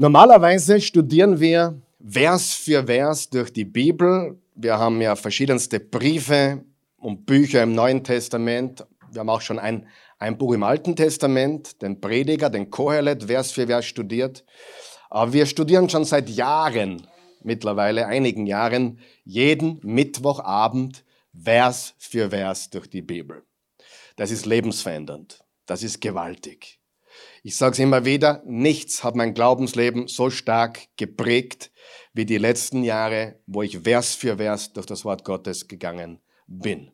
[0.00, 4.40] Normalerweise studieren wir Vers für Vers durch die Bibel.
[4.54, 6.64] Wir haben ja verschiedenste Briefe
[6.96, 8.86] und Bücher im Neuen Testament.
[9.12, 9.86] Wir haben auch schon ein,
[10.18, 14.42] ein Buch im Alten Testament, den Prediger, den Kohelet, Vers für Vers studiert.
[15.10, 17.06] Aber wir studieren schon seit Jahren,
[17.42, 21.04] mittlerweile einigen Jahren, jeden Mittwochabend
[21.38, 23.42] Vers für Vers durch die Bibel.
[24.16, 25.44] Das ist lebensverändernd.
[25.66, 26.79] Das ist gewaltig.
[27.42, 31.70] Ich sage es immer wieder, nichts hat mein Glaubensleben so stark geprägt
[32.12, 36.90] wie die letzten Jahre, wo ich Vers für Vers durch das Wort Gottes gegangen bin.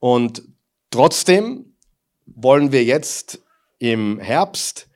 [0.00, 0.42] Und
[0.90, 1.76] trotzdem
[2.26, 3.40] wollen wir jetzt
[3.78, 4.88] im Herbst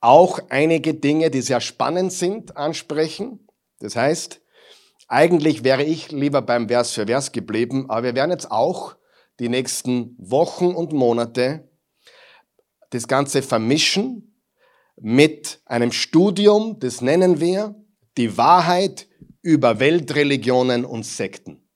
[0.00, 3.46] auch einige Dinge, die sehr spannend sind, ansprechen.
[3.80, 4.40] Das heißt,
[5.08, 8.96] eigentlich wäre ich lieber beim Vers für Vers geblieben, aber wir werden jetzt auch
[9.40, 11.69] die nächsten Wochen und Monate
[12.90, 14.36] das Ganze vermischen
[15.00, 17.74] mit einem Studium, das nennen wir
[18.16, 19.08] die Wahrheit
[19.42, 21.66] über Weltreligionen und Sekten.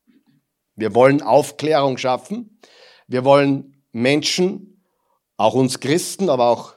[0.77, 2.61] Wir wollen Aufklärung schaffen.
[3.07, 4.83] Wir wollen Menschen,
[5.37, 6.75] auch uns Christen, aber auch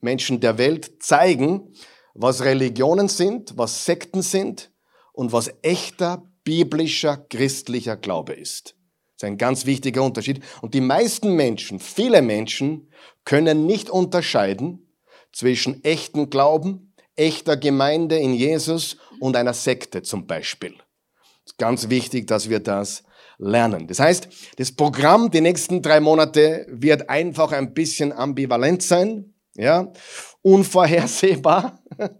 [0.00, 1.74] Menschen der Welt zeigen,
[2.14, 4.72] was Religionen sind, was Sekten sind
[5.12, 8.76] und was echter biblischer christlicher Glaube ist.
[9.24, 10.40] Ist ein ganz wichtiger Unterschied.
[10.60, 12.90] Und die meisten Menschen, viele Menschen,
[13.24, 14.86] können nicht unterscheiden
[15.32, 20.74] zwischen echten Glauben, echter Gemeinde in Jesus und einer Sekte zum Beispiel.
[21.44, 23.04] Es ist ganz wichtig, dass wir das
[23.38, 23.86] lernen.
[23.86, 29.90] Das heißt, das Programm die nächsten drei Monate wird einfach ein bisschen ambivalent sein, ja,
[30.42, 31.80] unvorhersehbar.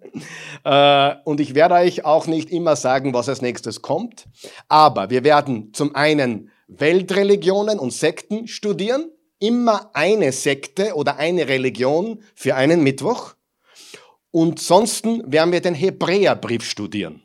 [0.63, 4.29] Äh, und ich werde euch auch nicht immer sagen, was als nächstes kommt.
[4.69, 9.11] Aber wir werden zum einen Weltreligionen und Sekten studieren.
[9.39, 13.35] Immer eine Sekte oder eine Religion für einen Mittwoch.
[14.31, 17.23] Und sonst werden wir den Hebräerbrief studieren.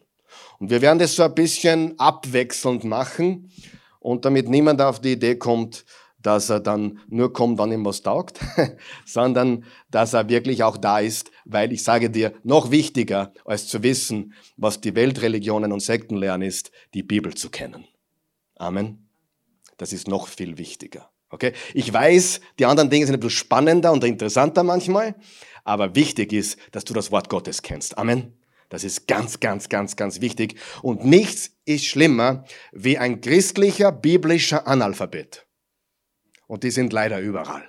[0.59, 3.51] Und wir werden das so ein bisschen abwechselnd machen
[3.99, 5.85] und damit niemand auf die Idee kommt,
[6.21, 8.39] dass er dann nur kommt, wann ihm was taugt,
[9.05, 13.83] sondern dass er wirklich auch da ist, weil ich sage dir, noch wichtiger als zu
[13.83, 17.85] wissen, was die Weltreligionen und Sekten lernen, ist, die Bibel zu kennen.
[18.55, 19.08] Amen.
[19.79, 21.09] Das ist noch viel wichtiger.
[21.29, 21.53] Okay?
[21.73, 25.15] Ich weiß, die anderen Dinge sind ein bisschen spannender und interessanter manchmal,
[25.63, 27.97] aber wichtig ist, dass du das Wort Gottes kennst.
[27.97, 28.35] Amen.
[28.67, 30.59] Das ist ganz, ganz, ganz, ganz wichtig.
[30.81, 35.47] Und nichts ist schlimmer wie ein christlicher, biblischer Analphabet.
[36.45, 37.63] Und die sind leider überall.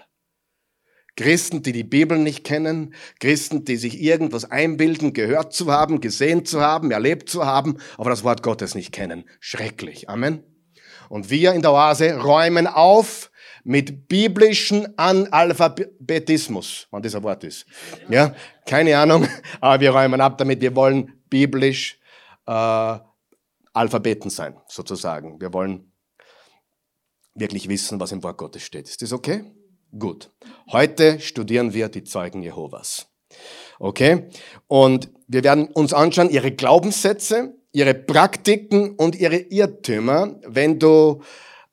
[1.16, 6.44] Christen, die die Bibel nicht kennen, Christen, die sich irgendwas einbilden, gehört zu haben, gesehen
[6.44, 9.24] zu haben, erlebt zu haben, aber das Wort Gottes nicht kennen.
[9.38, 10.08] Schrecklich.
[10.08, 10.49] Amen.
[11.10, 13.32] Und wir in der Oase räumen auf
[13.64, 17.66] mit biblischen Analphabetismus, wann dieser Wort ist.
[18.08, 18.32] Ja,
[18.64, 19.26] keine Ahnung,
[19.60, 20.60] aber wir räumen ab damit.
[20.60, 21.98] Wir wollen biblisch
[22.46, 22.98] äh,
[23.72, 25.40] Alphabeten sein, sozusagen.
[25.40, 25.92] Wir wollen
[27.34, 28.88] wirklich wissen, was im Wort Gottes steht.
[28.88, 29.42] Ist das okay?
[29.98, 30.30] Gut.
[30.70, 33.08] Heute studieren wir die Zeugen Jehovas.
[33.80, 34.28] Okay?
[34.68, 40.36] Und wir werden uns anschauen ihre Glaubenssätze, ihre Praktiken und ihre Irrtümer.
[40.46, 41.22] Wenn du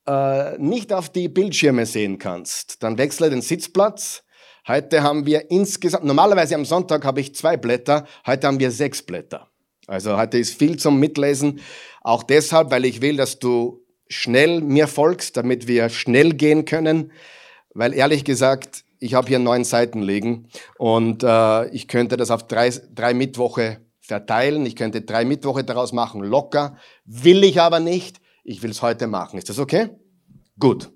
[0.06, 4.22] äh, nicht auf die Bildschirme sehen kannst, dann wechsle den Sitzplatz.
[4.66, 9.02] Heute haben wir insgesamt, normalerweise am Sonntag habe ich zwei Blätter, heute haben wir sechs
[9.02, 9.48] Blätter.
[9.86, 11.60] Also heute ist viel zum Mitlesen,
[12.02, 17.12] auch deshalb, weil ich will, dass du schnell mir folgst, damit wir schnell gehen können,
[17.72, 22.46] weil ehrlich gesagt, ich habe hier neun Seiten liegen und äh, ich könnte das auf
[22.46, 24.66] drei, drei Mittwoche verteilen.
[24.66, 26.76] Ich könnte drei Mittwoche daraus machen, locker.
[27.04, 28.20] Will ich aber nicht.
[28.42, 29.38] Ich will es heute machen.
[29.38, 29.90] Ist das okay?
[30.58, 30.90] Gut.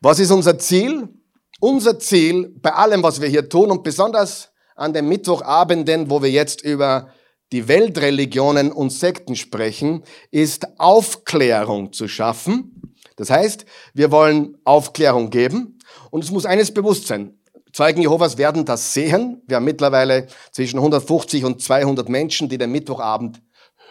[0.00, 1.08] Was ist unser Ziel?
[1.58, 6.30] Unser Ziel bei allem, was wir hier tun und besonders an den Mittwochabenden, wo wir
[6.30, 7.08] jetzt über
[7.52, 12.94] die Weltreligionen und Sekten sprechen, ist Aufklärung zu schaffen.
[13.16, 13.64] Das heißt,
[13.94, 15.78] wir wollen Aufklärung geben
[16.10, 17.38] und es muss eines bewusst sein.
[17.72, 19.42] Zeugen Jehovas werden das sehen.
[19.46, 23.40] Wir haben mittlerweile zwischen 150 und 200 Menschen, die den Mittwochabend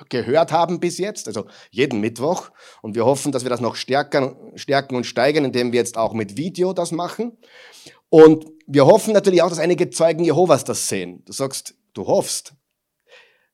[0.10, 2.50] gehört haben bis jetzt, also jeden Mittwoch.
[2.82, 6.14] Und wir hoffen, dass wir das noch stärken, stärken und steigern, indem wir jetzt auch
[6.14, 7.38] mit Video das machen.
[8.10, 11.24] Und wir hoffen natürlich auch, dass einige Zeugen Jehovas das sehen.
[11.26, 12.54] Du sagst, du hoffst.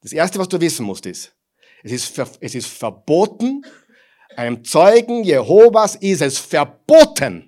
[0.02, 1.34] Das Erste, was du wissen musst, ist,
[1.84, 3.64] es ist, es ist verboten,
[4.36, 7.47] einem Zeugen Jehovas ist es verboten,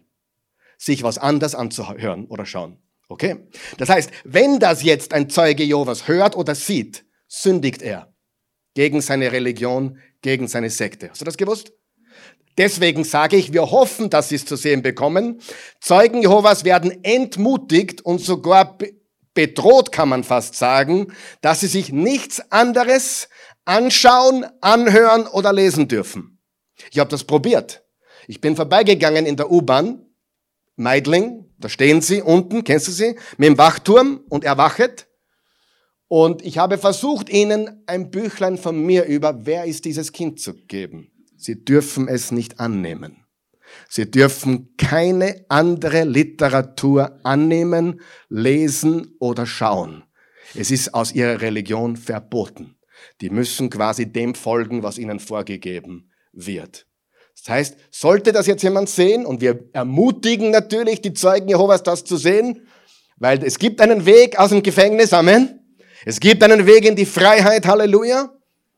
[0.79, 2.81] sich was anders anzuhören oder schauen.
[3.09, 3.47] Okay?
[3.77, 8.13] Das heißt, wenn das jetzt ein Zeuge Jehovas hört oder sieht, sündigt er
[8.73, 11.09] gegen seine Religion, gegen seine Sekte.
[11.09, 11.73] Hast du das gewusst?
[12.57, 15.41] Deswegen sage ich, wir hoffen, dass sie es zu sehen bekommen.
[15.81, 18.77] Zeugen Jehovas werden entmutigt und sogar
[19.33, 23.29] bedroht, kann man fast sagen, dass sie sich nichts anderes
[23.65, 26.39] anschauen, anhören oder lesen dürfen.
[26.91, 27.83] Ich habe das probiert.
[28.27, 30.08] Ich bin vorbeigegangen in der U-Bahn,
[30.79, 35.07] Meidling, da stehen sie unten, kennst du sie, mit dem Wachturm und erwachet.
[36.07, 40.53] Und ich habe versucht, ihnen ein Büchlein von mir über Wer ist dieses Kind zu
[40.53, 41.11] geben.
[41.37, 43.25] Sie dürfen es nicht annehmen.
[43.87, 50.03] Sie dürfen keine andere Literatur annehmen, lesen oder schauen.
[50.55, 52.77] Es ist aus ihrer Religion verboten.
[53.21, 56.88] Die müssen quasi dem folgen, was ihnen vorgegeben wird.
[57.39, 62.03] Das heißt, sollte das jetzt jemand sehen, und wir ermutigen natürlich die Zeugen Jehovas, das
[62.03, 62.67] zu sehen,
[63.17, 65.59] weil es gibt einen Weg aus dem Gefängnis, Amen.
[66.05, 68.33] Es gibt einen Weg in die Freiheit, Halleluja,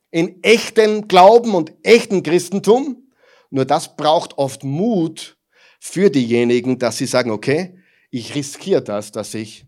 [0.09, 3.07] in echten Glauben und echten Christentum.
[3.49, 5.37] Nur das braucht oft Mut
[5.79, 7.77] für diejenigen, dass sie sagen, okay,
[8.09, 9.65] ich riskiere das, dass ich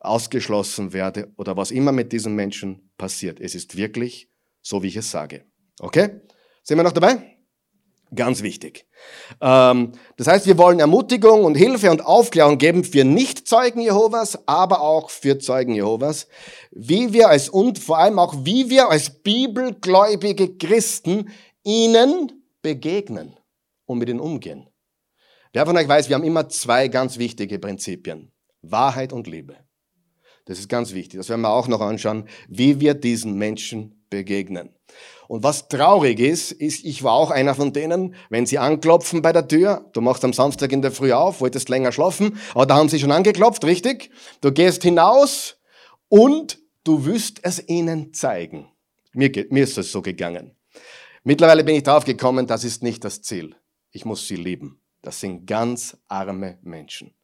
[0.00, 3.40] ausgeschlossen werde oder was immer mit diesen Menschen passiert.
[3.40, 4.30] Es ist wirklich
[4.62, 5.44] so, wie ich es sage.
[5.80, 6.20] Okay?
[6.62, 7.37] Sind wir noch dabei?
[8.14, 8.86] Ganz wichtig.
[9.40, 14.80] Ähm, das heißt, wir wollen Ermutigung und Hilfe und Aufklärung geben für Nicht-Zeugen Jehovas, aber
[14.80, 16.26] auch für Zeugen Jehovas,
[16.70, 21.30] wie wir als und vor allem auch wie wir als bibelgläubige Christen
[21.64, 22.32] ihnen
[22.62, 23.36] begegnen
[23.84, 24.68] und mit ihnen umgehen.
[25.52, 28.32] Wer von euch weiß, wir haben immer zwei ganz wichtige Prinzipien.
[28.62, 29.56] Wahrheit und Liebe.
[30.46, 31.18] Das ist ganz wichtig.
[31.18, 34.74] Das werden wir auch noch anschauen, wie wir diesen Menschen begegnen.
[35.28, 39.30] Und was traurig ist, ist, ich war auch einer von denen, wenn sie anklopfen bei
[39.30, 42.76] der Tür, du machst am Samstag in der Früh auf, wolltest länger schlafen, aber da
[42.76, 44.10] haben sie schon angeklopft, richtig?
[44.40, 45.58] Du gehst hinaus
[46.08, 48.72] und du wirst es ihnen zeigen.
[49.12, 50.56] Mir, mir ist es so gegangen.
[51.24, 53.54] Mittlerweile bin ich drauf gekommen, das ist nicht das Ziel.
[53.90, 54.80] Ich muss sie lieben.
[55.02, 57.14] Das sind ganz arme Menschen.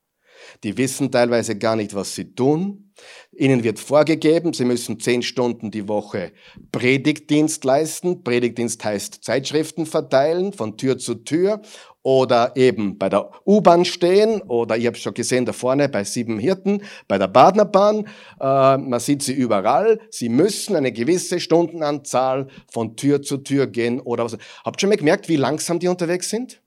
[0.63, 2.93] Die wissen teilweise gar nicht, was sie tun.
[3.33, 6.33] Ihnen wird vorgegeben, sie müssen zehn Stunden die Woche
[6.71, 8.23] Predigtdienst leisten.
[8.23, 11.61] Predigtdienst heißt Zeitschriften verteilen von Tür zu Tür
[12.03, 16.39] oder eben bei der U-Bahn stehen oder ich habe schon gesehen da vorne bei sieben
[16.39, 18.07] Hirten, bei der Badnerbahn.
[18.41, 19.99] Äh, man sieht sie überall.
[20.11, 24.37] Sie müssen eine gewisse Stundenanzahl von Tür zu Tür gehen oder was.
[24.65, 26.61] Habt ihr schon mal gemerkt, wie langsam die unterwegs sind?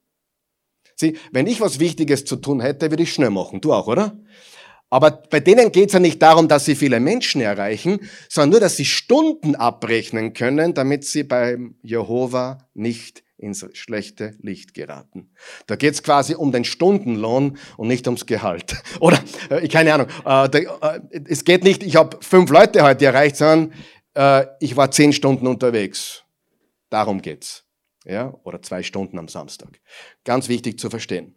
[1.00, 3.62] Sieh, wenn ich was Wichtiges zu tun hätte, würde ich schnell machen.
[3.62, 4.18] Du auch, oder?
[4.90, 8.00] Aber bei denen geht es ja nicht darum, dass sie viele Menschen erreichen,
[8.30, 14.74] sondern nur, dass sie Stunden abrechnen können, damit sie beim Jehova nicht ins schlechte Licht
[14.74, 15.30] geraten.
[15.68, 18.76] Da geht es quasi um den Stundenlohn und nicht ums Gehalt.
[19.00, 23.06] Oder, äh, keine Ahnung, äh, da, äh, es geht nicht, ich habe fünf Leute heute
[23.06, 23.74] erreicht, sondern
[24.16, 26.24] äh, ich war zehn Stunden unterwegs.
[26.90, 27.67] Darum geht's
[28.07, 29.80] ja, oder zwei Stunden am Samstag.
[30.24, 31.36] Ganz wichtig zu verstehen.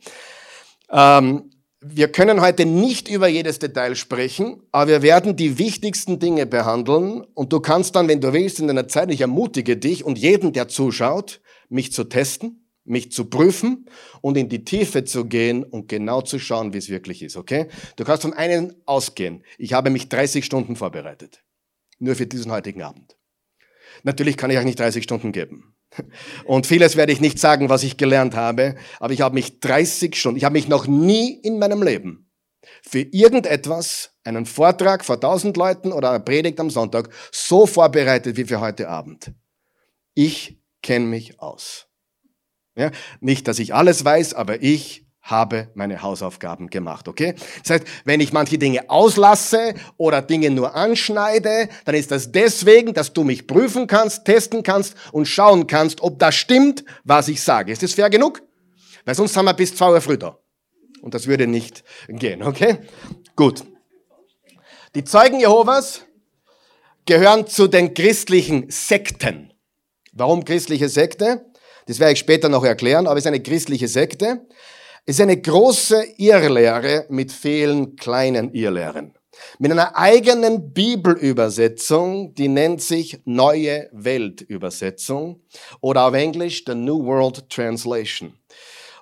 [0.90, 1.50] Ähm,
[1.82, 7.22] wir können heute nicht über jedes Detail sprechen, aber wir werden die wichtigsten Dinge behandeln
[7.34, 10.52] und du kannst dann, wenn du willst, in deiner Zeit, ich ermutige dich und jeden,
[10.52, 11.40] der zuschaut,
[11.70, 13.86] mich zu testen, mich zu prüfen
[14.20, 17.68] und in die Tiefe zu gehen und genau zu schauen, wie es wirklich ist, okay?
[17.96, 19.42] Du kannst von einem ausgehen.
[19.56, 21.42] Ich habe mich 30 Stunden vorbereitet.
[21.98, 23.16] Nur für diesen heutigen Abend.
[24.02, 25.74] Natürlich kann ich euch nicht 30 Stunden geben.
[26.44, 30.14] Und vieles werde ich nicht sagen, was ich gelernt habe, aber ich habe mich 30
[30.14, 32.30] Stunden, ich habe mich noch nie in meinem Leben
[32.82, 38.44] für irgendetwas, einen Vortrag vor 1000 Leuten oder eine Predigt am Sonntag, so vorbereitet wie
[38.44, 39.32] für heute Abend.
[40.14, 41.86] Ich kenne mich aus.
[42.76, 47.34] Ja, nicht, dass ich alles weiß, aber ich habe meine Hausaufgaben gemacht, okay?
[47.62, 52.94] Das heißt, wenn ich manche Dinge auslasse oder Dinge nur anschneide, dann ist das deswegen,
[52.94, 57.42] dass du mich prüfen kannst, testen kannst und schauen kannst, ob das stimmt, was ich
[57.42, 57.72] sage.
[57.72, 58.42] Ist das fair genug?
[59.04, 60.38] Weil sonst haben wir bis zwei Uhr früh da.
[61.02, 62.78] Und das würde nicht gehen, okay?
[63.36, 63.64] Gut.
[64.94, 66.02] Die Zeugen Jehovas
[67.06, 69.52] gehören zu den christlichen Sekten.
[70.12, 71.46] Warum christliche Sekte?
[71.86, 74.46] Das werde ich später noch erklären, aber es ist eine christliche Sekte.
[75.10, 79.12] Ist eine große Irrlehre mit vielen kleinen Irrlehren.
[79.58, 85.42] Mit einer eigenen Bibelübersetzung, die nennt sich Neue Weltübersetzung
[85.80, 88.34] oder auf Englisch The New World Translation.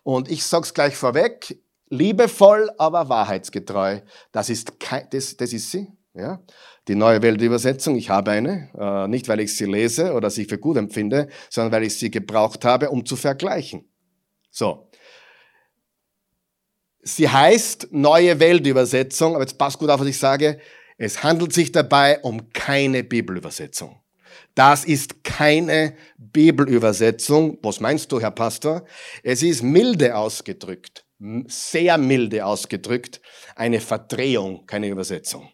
[0.02, 1.60] Und ich sag's gleich vorweg,
[1.90, 4.00] liebevoll, aber wahrheitsgetreu.
[4.32, 6.40] Das ist, kein, das, das ist sie, ja.
[6.88, 10.56] Die Neue Weltübersetzung, ich habe eine, äh, nicht weil ich sie lese oder sie für
[10.56, 13.84] gut empfinde, sondern weil ich sie gebraucht habe, um zu vergleichen.
[14.50, 14.87] So,
[17.08, 20.60] Sie heißt Neue Weltübersetzung, aber jetzt passt gut auf, was ich sage.
[20.98, 23.98] Es handelt sich dabei um keine Bibelübersetzung.
[24.54, 27.58] Das ist keine Bibelübersetzung.
[27.62, 28.84] Was meinst du, Herr Pastor?
[29.22, 31.06] Es ist milde ausgedrückt,
[31.46, 33.22] sehr milde ausgedrückt,
[33.56, 35.50] eine Verdrehung, keine Übersetzung.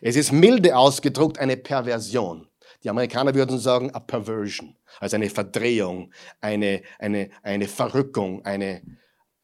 [0.00, 2.48] Es ist milde ausgedruckt eine Perversion.
[2.82, 8.82] Die Amerikaner würden sagen, a perversion, also eine Verdrehung, eine, eine, eine Verrückung, eine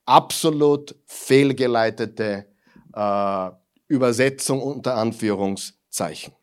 [0.06, 2.46] absolut fehlgeleitete
[2.94, 3.50] äh,
[3.88, 6.34] Übersetzung unter Anführungszeichen.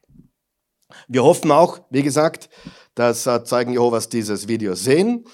[1.07, 2.49] Wir hoffen auch, wie gesagt,
[2.95, 5.25] dass äh, Zeugen Jehovas dieses Video sehen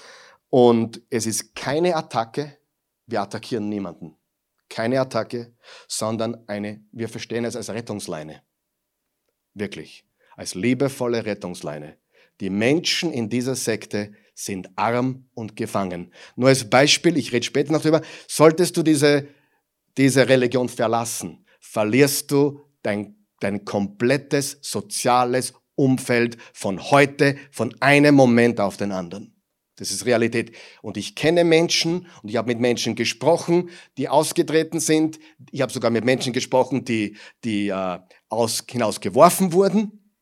[0.48, 2.58] und es ist keine Attacke,
[3.06, 4.16] wir attackieren niemanden.
[4.68, 5.54] Keine Attacke,
[5.88, 8.42] sondern eine, wir verstehen es als Rettungsleine.
[9.52, 10.06] Wirklich
[10.36, 11.98] als liebevolle Rettungsleine.
[12.40, 16.12] Die Menschen in dieser Sekte sind arm und gefangen.
[16.36, 19.28] Nur als Beispiel, ich rede später noch darüber, solltest du diese,
[19.96, 28.60] diese Religion verlassen, verlierst du dein, dein komplettes soziales Umfeld von heute, von einem Moment
[28.60, 29.34] auf den anderen.
[29.80, 30.54] Das ist Realität.
[30.82, 35.18] Und ich kenne Menschen und ich habe mit Menschen gesprochen, die ausgetreten sind.
[35.50, 40.12] Ich habe sogar mit Menschen gesprochen, die, die äh, aus, hinausgeworfen wurden.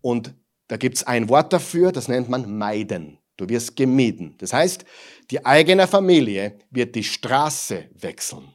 [0.00, 0.36] Und
[0.68, 3.18] da gibt es ein Wort dafür, das nennt man meiden.
[3.36, 4.34] Du wirst gemieden.
[4.38, 4.84] Das heißt,
[5.30, 8.54] die eigene Familie wird die Straße wechseln.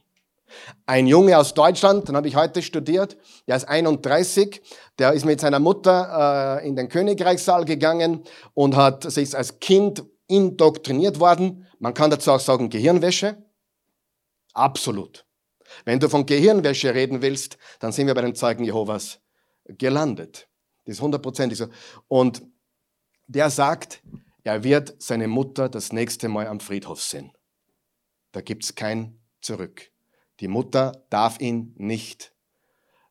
[0.86, 3.16] Ein Junge aus Deutschland, den habe ich heute studiert,
[3.48, 4.62] der ist 31,
[4.98, 10.04] der ist mit seiner Mutter äh, in den Königreichssaal gegangen und hat sich als Kind
[10.28, 11.66] indoktriniert worden.
[11.78, 13.36] Man kann dazu auch sagen Gehirnwäsche.
[14.52, 15.26] Absolut.
[15.84, 19.18] Wenn du von Gehirnwäsche reden willst, dann sind wir bei den Zeugen Jehovas
[19.66, 20.48] gelandet.
[20.84, 21.68] Das ist hundertprozentig so.
[22.08, 22.42] Und
[23.26, 24.02] der sagt,
[24.42, 27.32] er wird seine Mutter das nächste Mal am Friedhof sehen.
[28.32, 29.90] Da gibt es kein Zurück.
[30.40, 32.34] Die Mutter darf ihn nicht,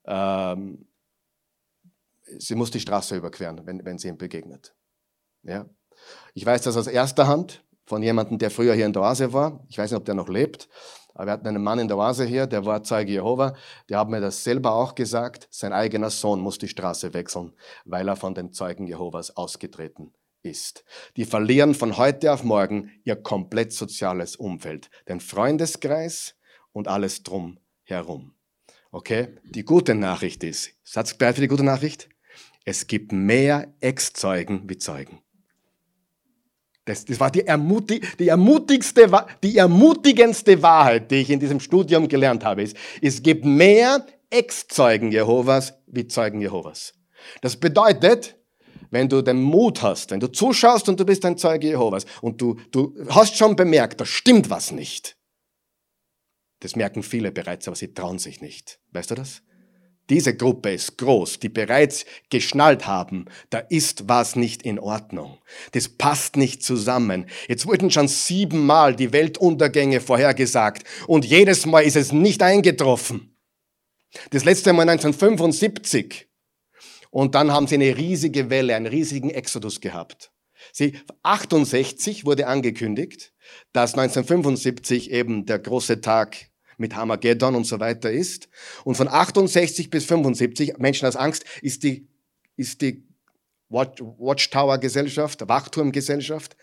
[0.06, 0.86] ähm,
[2.38, 4.76] sie muss die Straße überqueren, wenn, wenn sie ihm begegnet.
[5.44, 5.66] Ja?
[6.34, 9.64] Ich weiß das aus erster Hand von jemandem, der früher hier in der Oase war.
[9.70, 10.70] Ich weiß nicht, ob der noch lebt.
[11.14, 13.56] Aber wir hatten einen Mann in der Oase hier, der war Zeuge Jehova,
[13.90, 17.54] der hat mir das selber auch gesagt, sein eigener Sohn muss die Straße wechseln,
[17.86, 20.84] weil er von den Zeugen Jehovas ausgetreten ist.
[21.16, 26.36] Die verlieren von heute auf morgen ihr komplett soziales Umfeld, den Freundeskreis
[26.72, 28.34] und alles drum herum.
[28.92, 29.36] Okay?
[29.44, 32.10] Die gute Nachricht ist, Satz bereit für die gute Nachricht?
[32.66, 35.23] Es gibt mehr Ex-Zeugen wie Zeugen.
[36.86, 39.10] Das, das war die, ermutig, die, ermutigste,
[39.42, 42.64] die ermutigendste Wahrheit, die ich in diesem Studium gelernt habe.
[42.64, 46.94] Ist, es gibt mehr Ex-Zeugen Jehovas wie Zeugen Jehovas.
[47.42, 48.36] Das bedeutet,
[48.90, 52.42] wenn du den Mut hast, wenn du zuschaust und du bist ein Zeuge Jehovas und
[52.42, 55.18] du, du hast schon bemerkt, da stimmt was nicht.
[56.60, 58.80] Das merken viele bereits, aber sie trauen sich nicht.
[58.92, 59.42] Weißt du das?
[60.10, 65.38] Diese Gruppe ist groß, die bereits geschnallt haben, da ist was nicht in Ordnung.
[65.72, 67.26] Das passt nicht zusammen.
[67.48, 73.38] Jetzt wurden schon siebenmal die Weltuntergänge vorhergesagt und jedes Mal ist es nicht eingetroffen.
[74.32, 76.28] Das letzte Mal 1975.
[77.10, 80.32] Und dann haben sie eine riesige Welle, einen riesigen Exodus gehabt.
[80.72, 83.34] Sie, 68 wurde angekündigt,
[83.72, 86.50] dass 1975 eben der große Tag
[86.84, 88.50] mit Hamageddon und so weiter ist.
[88.84, 92.10] Und von 68 bis 75, Menschen aus Angst, ist die,
[92.58, 93.08] ist die
[93.70, 96.58] Watchtower-Gesellschaft, Wachturm-Gesellschaft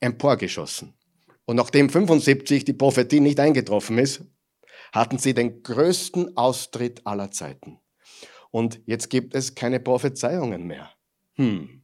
[0.00, 0.92] emporgeschossen.
[1.46, 4.22] Und nachdem 75 die Prophetie nicht eingetroffen ist,
[4.92, 7.80] hatten sie den größten Austritt aller Zeiten.
[8.50, 10.90] Und jetzt gibt es keine Prophezeiungen mehr.
[11.36, 11.82] Hm.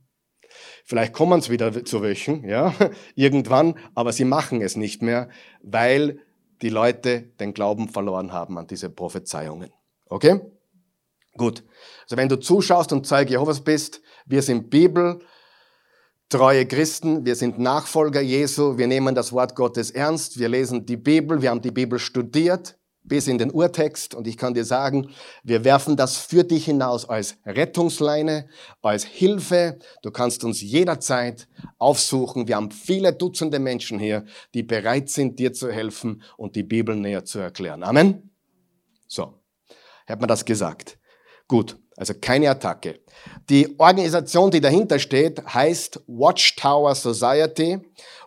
[0.84, 2.74] Vielleicht kommen es wieder zu welchen, ja,
[3.14, 5.30] irgendwann, aber sie machen es nicht mehr,
[5.62, 6.20] weil
[6.62, 9.70] die Leute den Glauben verloren haben an diese Prophezeiungen.
[10.06, 10.40] Okay?
[11.36, 11.64] Gut.
[12.04, 15.20] Also wenn du zuschaust und Zeuge Jehovas bist, wir sind Bibel,
[16.28, 20.96] treue Christen, wir sind Nachfolger Jesu, wir nehmen das Wort Gottes ernst, wir lesen die
[20.96, 25.10] Bibel, wir haben die Bibel studiert, bis in den Urtext und ich kann dir sagen,
[25.42, 28.48] wir werfen das für dich hinaus als Rettungsleine,
[28.80, 29.78] als Hilfe.
[30.02, 32.46] Du kannst uns jederzeit aufsuchen.
[32.46, 36.94] Wir haben viele Dutzende Menschen hier, die bereit sind, dir zu helfen und die Bibel
[36.94, 37.82] näher zu erklären.
[37.82, 38.30] Amen.
[39.08, 39.34] So,
[40.06, 40.98] hat man das gesagt.
[41.48, 43.00] Gut, also keine Attacke.
[43.50, 47.78] Die Organisation, die dahinter steht, heißt Watchtower Society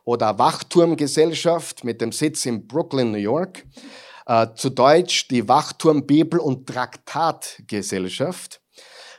[0.04, 3.66] oder Wachturmgesellschaft mit dem Sitz in Brooklyn, New York.
[4.26, 8.62] Äh, zu Deutsch die Wachturm Bibel- und Traktatgesellschaft.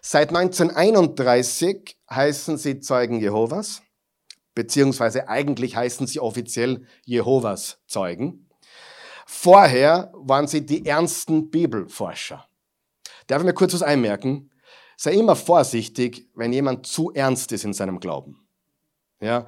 [0.02, 3.82] Seit 1931 heißen sie Zeugen Jehovas,
[4.54, 8.48] beziehungsweise eigentlich heißen sie offiziell Jehovas Zeugen.
[9.26, 12.46] Vorher waren sie die ernsten Bibelforscher.
[13.26, 14.50] Darf ich mir kurz was einmerken?
[14.96, 18.48] Sei immer vorsichtig, wenn jemand zu ernst ist in seinem Glauben.
[19.20, 19.46] Ja,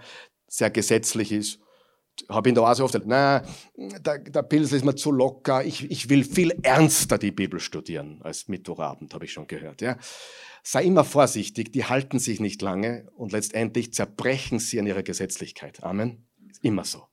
[0.48, 1.60] sehr gesetzlich ist,
[2.28, 3.42] habe in der Oase oft na,
[3.76, 8.20] der, der Pilsel ist mir zu locker, ich, ich will viel ernster die Bibel studieren
[8.22, 9.80] als Mittwochabend, habe ich schon gehört.
[9.80, 9.96] Ja.
[10.62, 15.82] Sei immer vorsichtig, die halten sich nicht lange und letztendlich zerbrechen sie an ihrer Gesetzlichkeit.
[15.82, 16.26] Amen.
[16.50, 17.04] Ist immer so.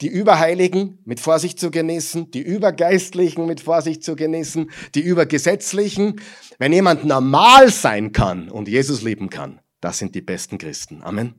[0.00, 6.20] Die Überheiligen mit Vorsicht zu genießen, die Übergeistlichen mit Vorsicht zu genießen, die Übergesetzlichen.
[6.58, 11.02] Wenn jemand normal sein kann und Jesus lieben kann, das sind die besten Christen.
[11.02, 11.34] Amen.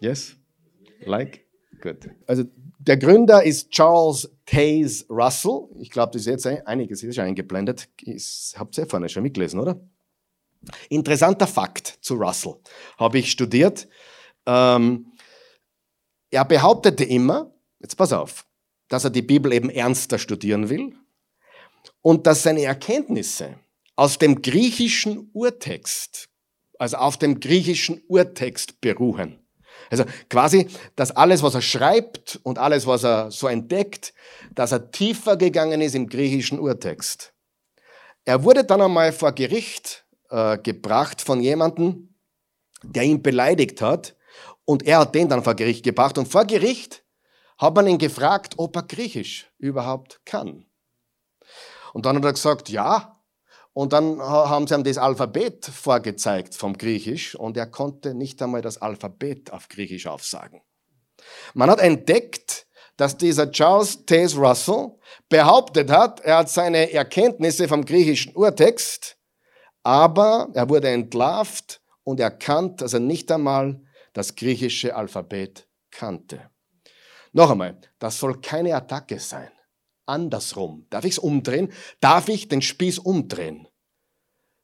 [0.00, 0.36] Yes?
[1.06, 1.44] Like?
[1.80, 2.08] Good.
[2.26, 2.44] Also
[2.78, 5.68] der Gründer ist Charles Taze Russell.
[5.78, 7.88] Ich glaube, das ist jetzt einiges ist schon eingeblendet.
[8.56, 9.80] Habt ihr vorne schon mitgelesen, oder?
[10.88, 12.56] Interessanter Fakt zu Russell.
[12.98, 13.88] Habe ich studiert.
[14.46, 15.12] Ähm,
[16.30, 18.46] er behauptete immer, jetzt pass auf,
[18.88, 20.94] dass er die Bibel eben ernster studieren will
[22.02, 23.58] und dass seine Erkenntnisse
[23.96, 26.28] aus dem griechischen Urtext,
[26.78, 29.43] also auf dem griechischen Urtext beruhen.
[30.00, 34.12] Also quasi, dass alles, was er schreibt und alles, was er so entdeckt,
[34.54, 37.32] dass er tiefer gegangen ist im griechischen Urtext.
[38.24, 42.14] Er wurde dann einmal vor Gericht äh, gebracht von jemandem,
[42.82, 44.16] der ihn beleidigt hat
[44.64, 47.04] und er hat den dann vor Gericht gebracht und vor Gericht
[47.58, 50.64] hat man ihn gefragt, ob er Griechisch überhaupt kann.
[51.92, 53.20] Und dann hat er gesagt, ja,
[53.74, 58.62] und dann haben sie ihm das Alphabet vorgezeigt vom Griechisch und er konnte nicht einmal
[58.62, 60.62] das Alphabet auf Griechisch aufsagen.
[61.54, 62.66] Man hat entdeckt,
[62.96, 64.92] dass dieser Charles Taze Russell
[65.28, 69.16] behauptet hat, er hat seine Erkenntnisse vom griechischen Urtext,
[69.82, 76.48] aber er wurde entlarvt und erkannt, dass er nicht einmal das griechische Alphabet kannte.
[77.32, 79.50] Noch einmal, das soll keine Attacke sein
[80.06, 80.86] andersrum.
[80.90, 81.72] Darf ich es umdrehen?
[82.00, 83.68] Darf ich den Spieß umdrehen?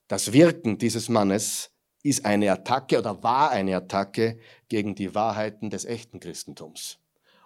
[0.08, 1.70] Das Wirken dieses Mannes
[2.02, 6.98] ist eine Attacke oder war eine Attacke gegen die Wahrheiten des echten Christentums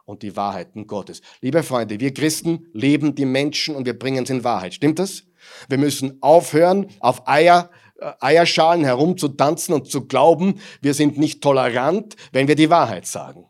[0.05, 1.23] und die Wahrheiten Gottes.
[1.41, 4.75] Liebe Freunde, wir Christen lieben die Menschen und wir bringen sie in Wahrheit.
[4.75, 5.25] Stimmt das?
[5.69, 12.17] Wir müssen aufhören, auf Eier, äh, Eierschalen herumzutanzen und zu glauben, wir sind nicht tolerant,
[12.33, 13.47] wenn wir die Wahrheit sagen.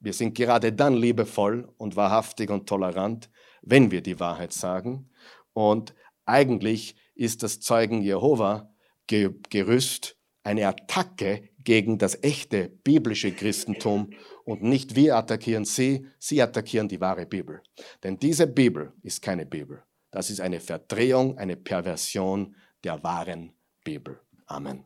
[0.00, 3.28] Wir sind gerade dann liebevoll und wahrhaftig und tolerant,
[3.62, 5.10] wenn wir die Wahrheit sagen.
[5.52, 5.94] Und
[6.24, 8.72] eigentlich ist das Zeugen Jehova
[9.06, 14.10] Gerüst eine Attacke gegen das echte biblische Christentum
[14.44, 17.62] und nicht wir attackieren sie, sie attackieren die wahre Bibel.
[18.02, 19.82] Denn diese Bibel ist keine Bibel.
[20.10, 23.52] Das ist eine Verdrehung, eine Perversion der wahren
[23.84, 24.20] Bibel.
[24.46, 24.84] Amen.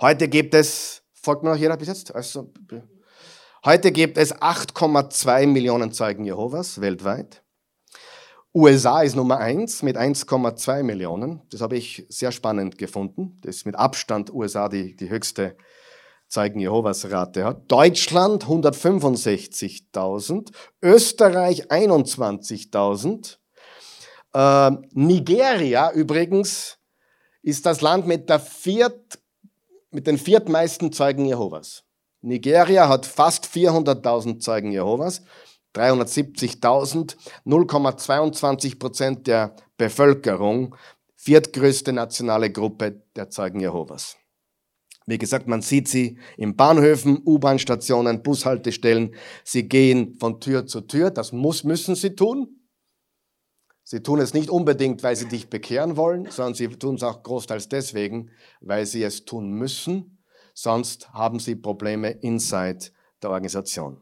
[0.00, 2.14] Heute gibt es, folgt mir noch jeder bis jetzt?
[2.14, 2.52] Also,
[3.66, 7.42] heute gibt es 8,2 Millionen Zeugen Jehovas weltweit.
[8.54, 11.42] USA ist Nummer eins mit 1,2 Millionen.
[11.50, 13.38] Das habe ich sehr spannend gefunden.
[13.42, 15.58] Das ist mit Abstand USA die, die höchste
[16.28, 17.70] Zeugen Jehovas Rate hat.
[17.70, 20.50] Deutschland 165.000,
[20.80, 23.36] Österreich 21.000.
[24.32, 26.78] Äh, Nigeria übrigens
[27.42, 29.18] ist das Land mit, der viert,
[29.90, 31.85] mit den viertmeisten Zeugen Jehovas.
[32.26, 35.22] Nigeria hat fast 400.000 Zeugen Jehovas.
[35.76, 40.74] 370.000, 0,22 Prozent der Bevölkerung,
[41.14, 44.16] viertgrößte nationale Gruppe der Zeugen Jehovas.
[45.06, 49.14] Wie gesagt, man sieht sie in Bahnhöfen, U-Bahn-Stationen, Bushaltestellen.
[49.44, 51.10] Sie gehen von Tür zu Tür.
[51.10, 52.66] Das muss, müssen sie tun.
[53.84, 57.22] Sie tun es nicht unbedingt, weil sie dich bekehren wollen, sondern sie tun es auch
[57.22, 60.15] großteils deswegen, weil sie es tun müssen.
[60.58, 62.86] Sonst haben sie Probleme inside
[63.22, 64.00] der Organisation.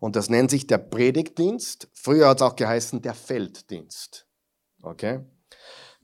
[0.00, 1.88] Und das nennt sich der Predigtdienst.
[1.94, 4.26] Früher hat es auch geheißen der Felddienst.
[4.82, 5.20] Okay?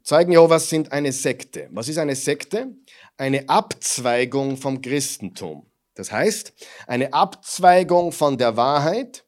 [0.03, 1.69] Zeugen Jehovas sind eine Sekte.
[1.71, 2.75] Was ist eine Sekte?
[3.19, 5.67] Eine Abzweigung vom Christentum.
[5.95, 6.55] Das heißt,
[6.87, 9.27] eine Abzweigung von der Wahrheit.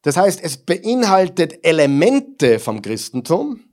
[0.00, 3.64] Das heißt, es beinhaltet Elemente vom Christentum,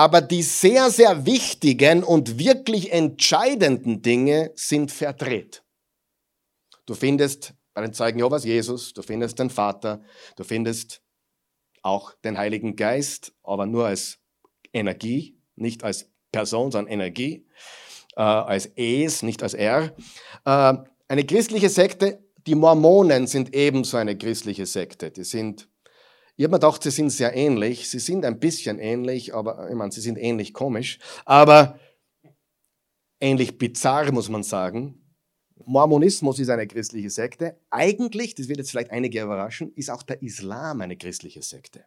[0.00, 5.62] aber die sehr, sehr wichtigen und wirklich entscheidenden Dinge sind verdreht.
[6.86, 10.00] Du findest bei den Zeugen Jehovas Jesus, du findest den Vater,
[10.36, 11.02] du findest
[11.82, 14.18] auch den Heiligen Geist, aber nur als
[14.72, 17.46] Energie, nicht als Person, sondern Energie,
[18.16, 19.94] äh, als Es, nicht als Er.
[20.46, 25.10] Äh, eine christliche Sekte, die Mormonen sind ebenso eine christliche Sekte.
[25.10, 25.68] Die sind,
[26.40, 27.90] ich habe mir gedacht, sie sind sehr ähnlich.
[27.90, 31.78] Sie sind ein bisschen ähnlich, aber ich meine, sie sind ähnlich komisch, aber
[33.20, 35.02] ähnlich bizarr, muss man sagen.
[35.66, 37.60] Mormonismus ist eine christliche Sekte.
[37.68, 41.84] Eigentlich, das wird jetzt vielleicht einige überraschen, ist auch der Islam eine christliche Sekte.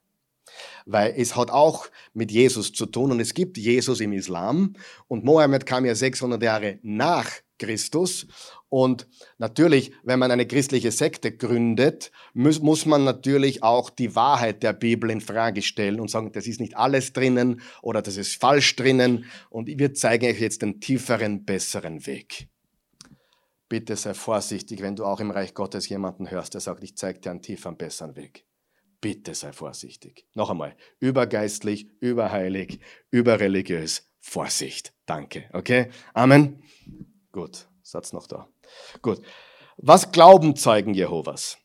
[0.85, 4.75] Weil es hat auch mit Jesus zu tun und es gibt Jesus im Islam
[5.07, 8.27] und Mohammed kam ja 600 Jahre nach Christus.
[8.73, 9.07] Und
[9.37, 14.73] natürlich, wenn man eine christliche Sekte gründet, muss, muss man natürlich auch die Wahrheit der
[14.73, 18.75] Bibel in Frage stellen und sagen, das ist nicht alles drinnen oder das ist falsch
[18.75, 19.25] drinnen.
[19.51, 22.47] Und wir zeigen euch jetzt den tieferen, besseren Weg.
[23.69, 27.19] Bitte sei vorsichtig, wenn du auch im Reich Gottes jemanden hörst, der sagt, ich zeige
[27.19, 28.47] dir einen tieferen, besseren Weg.
[29.01, 30.25] Bitte sei vorsichtig.
[30.33, 32.79] Noch einmal, übergeistlich, überheilig,
[33.11, 34.09] überreligiös.
[34.19, 34.95] Vorsicht.
[35.05, 35.47] Danke.
[35.53, 35.91] Okay?
[36.15, 36.63] Amen.
[37.31, 37.67] Gut.
[37.83, 38.52] Satz noch da.
[39.01, 39.21] Gut.
[39.77, 41.57] Was glauben Zeugen Jehovas?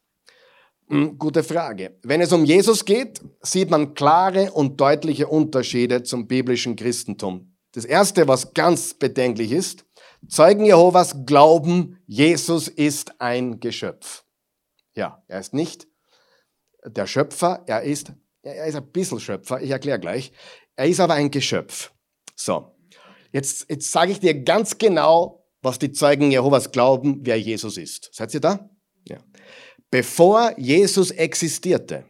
[0.89, 1.99] Hm, gute Frage.
[2.03, 7.55] Wenn es um Jesus geht, sieht man klare und deutliche Unterschiede zum biblischen Christentum.
[7.73, 9.85] Das erste, was ganz bedenklich ist,
[10.27, 14.25] Zeugen Jehovas glauben, Jesus ist ein Geschöpf.
[14.95, 15.87] Ja, er ist nicht
[16.85, 20.33] der Schöpfer, er ist, er ist ein bisschen Schöpfer, ich erkläre gleich.
[20.75, 21.93] Er ist aber ein Geschöpf.
[22.35, 22.75] So,
[23.31, 28.11] jetzt, jetzt sage ich dir ganz genau, was die Zeugen Jehovas glauben, wer Jesus ist.
[28.13, 28.71] Seid ihr da?
[29.07, 29.19] Ja.
[29.91, 32.05] Bevor Jesus existierte,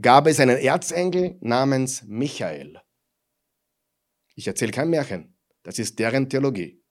[0.00, 2.80] gab es einen Erzengel namens Michael.
[4.34, 6.82] Ich erzähle kein Märchen, das ist deren Theologie.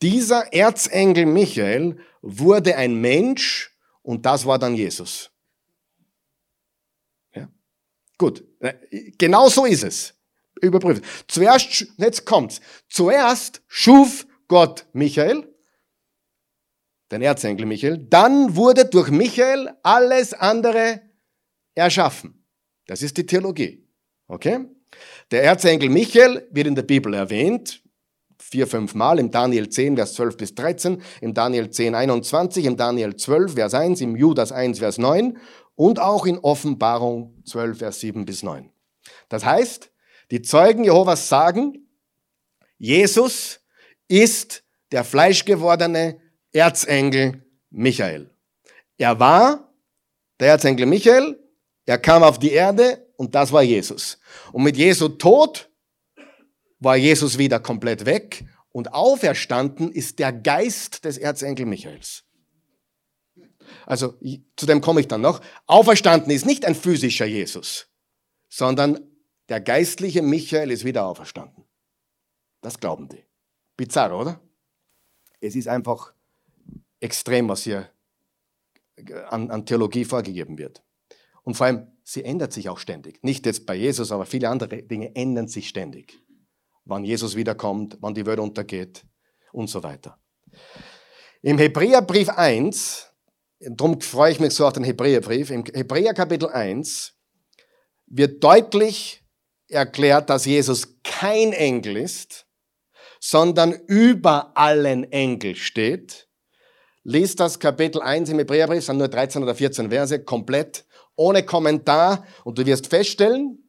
[0.00, 5.30] Dieser Erzengel Michael wurde ein Mensch und das war dann Jesus.
[8.20, 8.74] Gut, äh,
[9.16, 10.12] genau so ist es.
[10.60, 11.02] Überprüfen.
[11.26, 12.60] Zuerst, jetzt kommt's.
[12.86, 15.48] Zuerst schuf Gott Michael,
[17.12, 21.02] den Erzengel Michael, dann wurde durch Michael alles andere
[21.76, 22.44] erschaffen.
[22.88, 23.86] Das ist die Theologie.
[24.26, 24.66] Okay?
[25.30, 27.80] Der Erzengel Michael wird in der Bibel erwähnt,
[28.38, 32.76] vier, fünf Mal, im Daniel 10, Vers 12 bis 13, im Daniel 10, 21, im
[32.76, 35.38] Daniel 12, Vers 1, im Judas 1, Vers 9
[35.76, 38.68] und auch in Offenbarung 12, Vers 7 bis 9.
[39.28, 39.92] Das heißt,
[40.32, 41.86] die Zeugen Jehovas sagen,
[42.78, 43.59] Jesus
[44.10, 46.20] ist der fleischgewordene
[46.52, 48.28] Erzengel Michael.
[48.98, 49.72] Er war
[50.40, 51.38] der Erzengel Michael,
[51.86, 54.18] er kam auf die Erde und das war Jesus.
[54.52, 55.70] Und mit Jesu Tod
[56.80, 62.24] war Jesus wieder komplett weg und auferstanden ist der Geist des Erzengel Michaels.
[63.86, 64.18] Also
[64.56, 65.40] zu dem komme ich dann noch.
[65.66, 67.88] Auferstanden ist nicht ein physischer Jesus,
[68.48, 68.98] sondern
[69.48, 71.64] der geistliche Michael ist wieder auferstanden.
[72.60, 73.29] Das glauben die.
[73.80, 74.40] Bizarr, oder?
[75.40, 76.12] Es ist einfach
[77.00, 77.88] extrem, was hier
[79.28, 80.82] an, an Theologie vorgegeben wird.
[81.44, 83.24] Und vor allem, sie ändert sich auch ständig.
[83.24, 86.20] Nicht jetzt bei Jesus, aber viele andere Dinge ändern sich ständig.
[86.84, 89.06] Wann Jesus wiederkommt, wann die Welt untergeht
[89.52, 90.18] und so weiter.
[91.40, 93.10] Im Hebräerbrief 1
[93.62, 95.50] Darum freue ich mich so auf den Hebräerbrief.
[95.50, 97.14] Im Hebräer Kapitel 1
[98.06, 99.22] wird deutlich
[99.68, 102.46] erklärt, dass Jesus kein Engel ist,
[103.20, 106.26] sondern über allen Engel steht.
[107.04, 112.26] Lies das Kapitel 1 im Hebräerbrief, sind nur 13 oder 14 Verse, komplett, ohne Kommentar,
[112.44, 113.62] und du wirst feststellen,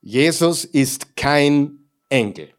[0.00, 2.50] Jesus ist kein Engel.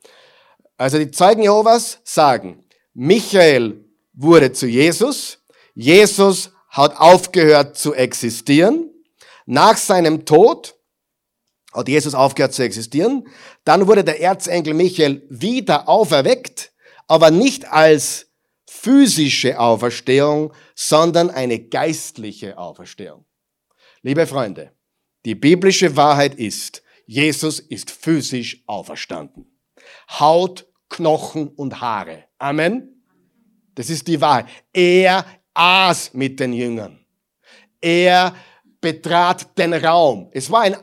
[0.78, 5.40] Also die Zeugen Jehovas sagen, Michael wurde zu Jesus,
[5.76, 8.90] Jesus hat aufgehört zu existieren.
[9.46, 10.77] Nach seinem Tod
[11.74, 13.28] hat Jesus aufgehört zu existieren.
[13.64, 16.72] Dann wurde der Erzengel Michael wieder auferweckt,
[17.08, 18.28] aber nicht als
[18.68, 23.26] physische Auferstehung, sondern eine geistliche Auferstehung.
[24.02, 24.72] Liebe Freunde,
[25.26, 29.46] die biblische Wahrheit ist, Jesus ist physisch auferstanden.
[30.10, 32.26] Haut, Knochen und Haare.
[32.38, 33.04] Amen.
[33.76, 34.48] Das ist die Wahrheit.
[34.74, 37.00] Er aß mit den Jüngern.
[37.82, 38.36] Er
[38.82, 40.30] betrat den Raum.
[40.32, 40.76] Es war ein,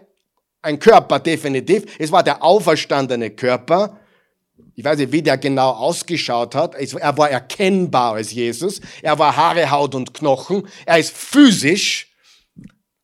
[0.65, 1.85] ein Körper, definitiv.
[1.99, 4.01] Es war der auferstandene Körper.
[4.75, 6.75] Ich weiß nicht, wie der genau ausgeschaut hat.
[6.75, 8.81] Er war erkennbar als Jesus.
[9.03, 10.67] Er war Haare, Haut und Knochen.
[10.85, 12.13] Er ist physisch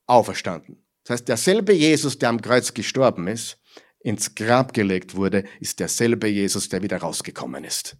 [0.06, 0.84] auferstanden.
[1.04, 3.58] Das heißt, derselbe Jesus, der am Kreuz gestorben ist,
[4.00, 7.96] ins Grab gelegt wurde, ist derselbe Jesus, der wieder rausgekommen ist.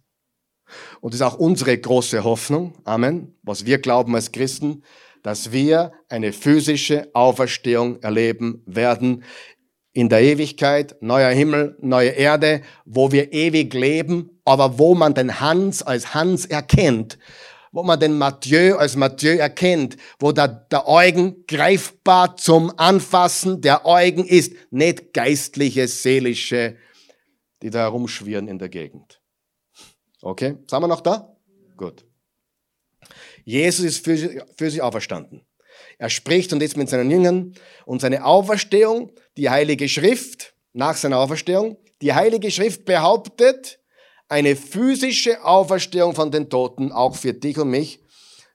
[1.01, 4.83] Und das ist auch unsere große Hoffnung, Amen, was wir glauben als Christen,
[5.23, 9.23] dass wir eine physische Auferstehung erleben werden
[9.93, 15.39] in der Ewigkeit, neuer Himmel, neue Erde, wo wir ewig leben, aber wo man den
[15.39, 17.17] Hans als Hans erkennt,
[17.71, 23.85] wo man den Mathieu als Mathieu erkennt, wo der, der Eugen greifbar zum Anfassen der
[23.85, 26.77] Eugen ist, nicht geistliche, seelische,
[27.61, 29.21] die da herumschwirren in der Gegend.
[30.21, 31.35] Okay, sind wir noch da?
[31.75, 32.05] Gut.
[33.45, 35.45] Jesus ist für, für sie auferstanden.
[35.97, 37.53] Er spricht und jetzt mit seinen Jüngern
[37.85, 43.79] und seine Auferstehung, die Heilige Schrift, nach seiner Auferstehung, die Heilige Schrift behauptet,
[44.27, 47.99] eine physische Auferstehung von den Toten, auch für dich und mich.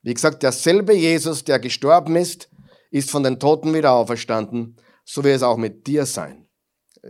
[0.02, 2.48] Wie gesagt, derselbe Jesus, der gestorben ist,
[2.90, 4.76] ist von den Toten wieder auferstanden.
[5.04, 6.48] So wird es auch mit dir sein.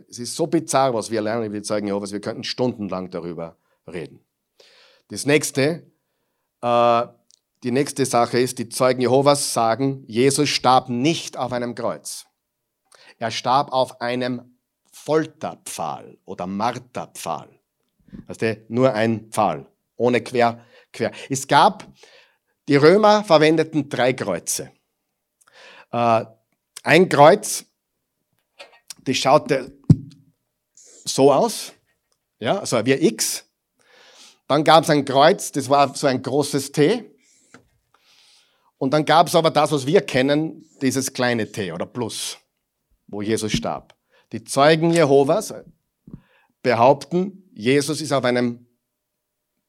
[0.08, 4.20] Es ist so bizarr, was wir lernen, wir zeigen Jehovas, wir könnten stundenlang darüber reden.
[5.08, 5.90] Das nächste,
[6.60, 7.06] äh,
[7.62, 12.26] die nächste Sache ist, die Zeugen Jehovas sagen, Jesus starb nicht auf einem Kreuz.
[13.18, 14.58] Er starb auf einem
[14.92, 17.48] Folterpfahl oder Marterpfahl.
[18.26, 19.66] Das ist nur ein Pfahl,
[19.96, 21.12] ohne quer, quer.
[21.28, 21.86] Es gab,
[22.68, 24.72] die Römer verwendeten drei Kreuze.
[25.92, 26.24] Äh,
[26.82, 27.64] ein Kreuz,
[29.04, 29.72] das schaute
[31.04, 31.72] so aus,
[32.38, 33.44] ja, also wie X.
[34.48, 37.15] Dann gab es ein Kreuz, das war so ein großes T.
[38.78, 42.38] Und dann gab es aber das, was wir kennen, dieses kleine T oder Plus,
[43.06, 43.94] wo Jesus starb.
[44.32, 45.54] Die Zeugen Jehovas
[46.62, 48.66] behaupten, Jesus ist auf einem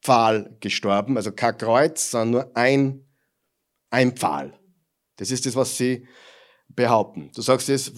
[0.02, 3.06] Pfahl gestorben, also kein Kreuz, sondern nur ein,
[3.90, 4.60] ein Pfahl.
[5.18, 6.08] Das ist das, was sie
[6.70, 7.32] behaupten.
[7.34, 7.94] Du sagst jetzt,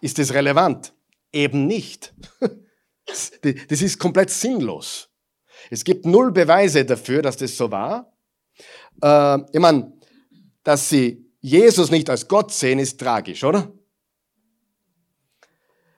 [0.00, 0.94] ist das relevant?
[1.32, 2.14] Eben nicht.
[3.06, 5.10] Das ist komplett sinnlos.
[5.68, 8.16] Es gibt null Beweise dafür, dass das so war.
[9.02, 9.92] Äh, ich meine,
[10.62, 13.72] dass sie Jesus nicht als Gott sehen, ist tragisch, oder?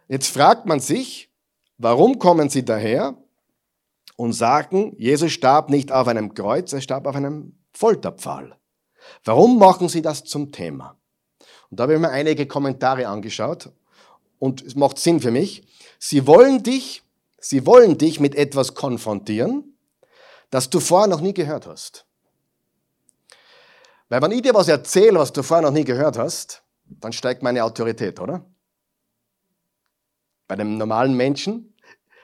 [0.09, 1.31] Jetzt fragt man sich,
[1.79, 3.17] warum kommen sie daher
[4.17, 8.57] und sagen, Jesus starb nicht auf einem Kreuz, er starb auf einem Folterpfahl.
[9.25, 10.97] Warum machen sie das zum Thema?
[11.71, 13.73] Und da habe ich mir einige Kommentare angeschaut
[14.39, 15.67] und es macht Sinn für mich.
[15.99, 17.03] Sie wollen dich,
[17.39, 19.77] sie wollen dich mit etwas konfrontieren,
[20.51, 22.07] das du vorher noch nie gehört hast.
[24.13, 27.43] Weil wenn ich dir was erzähle, was du vorher noch nie gehört hast, dann steigt
[27.43, 28.45] meine Autorität, oder?
[30.47, 31.75] Bei dem normalen Menschen,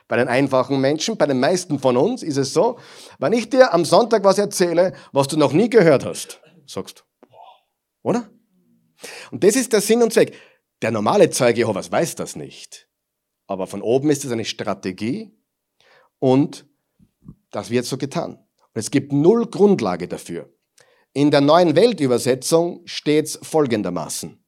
[0.07, 2.79] bei den einfachen Menschen, bei den meisten von uns ist es so,
[3.19, 7.07] wenn ich dir am Sonntag was erzähle, was du noch nie gehört hast, sagst,
[8.03, 8.29] oder?
[9.31, 10.37] Und das ist der Sinn und Zweck.
[10.83, 12.87] Der normale Zeuge Jehovas weiß das nicht.
[13.47, 15.35] Aber von oben ist es eine Strategie
[16.19, 16.67] und
[17.51, 18.35] das wird so getan.
[18.35, 20.53] Und es gibt null Grundlage dafür.
[21.19, 24.39] In der neuen Weltübersetzung steht es folgendermaßen.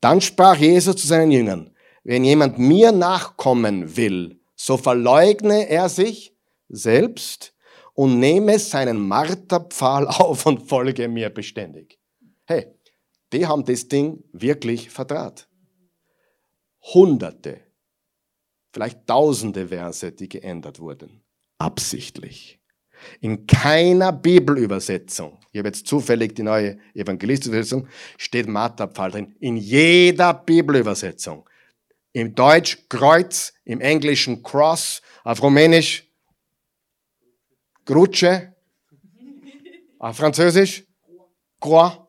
[0.00, 6.36] Dann sprach Jesus zu seinen Jüngern, wenn jemand mir nachkommen will, so verleugne er sich
[6.68, 7.52] selbst
[7.94, 11.98] und nehme seinen Marterpfahl auf und folge mir beständig.
[12.46, 12.68] Hey,
[13.32, 15.48] die haben das Ding wirklich vertraut.
[16.94, 17.58] Hunderte,
[18.72, 21.24] vielleicht tausende Verse, die geändert wurden.
[21.58, 22.60] Absichtlich.
[23.20, 27.84] In keiner Bibelübersetzung, ich habe jetzt zufällig die neue Evangelistische
[28.16, 29.34] steht Marterpfahl drin.
[29.40, 31.50] In jeder Bibelübersetzung.
[32.12, 36.06] Im Deutsch Kreuz, im Englischen Cross, auf Rumänisch
[37.84, 38.54] Grutsche,
[39.98, 40.84] auf Französisch
[41.60, 42.06] Croix.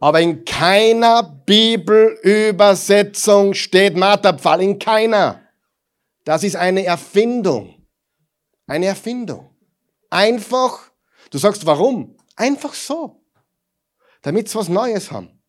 [0.00, 5.42] Aber in keiner Bibelübersetzung steht Marterpfahl, in keiner.
[6.24, 7.86] Das ist eine Erfindung.
[8.66, 9.50] Eine Erfindung.
[10.08, 10.93] Einfach,
[11.34, 12.16] du sagst warum?
[12.36, 13.20] Einfach so.
[14.22, 15.42] Damit sie was Neues haben.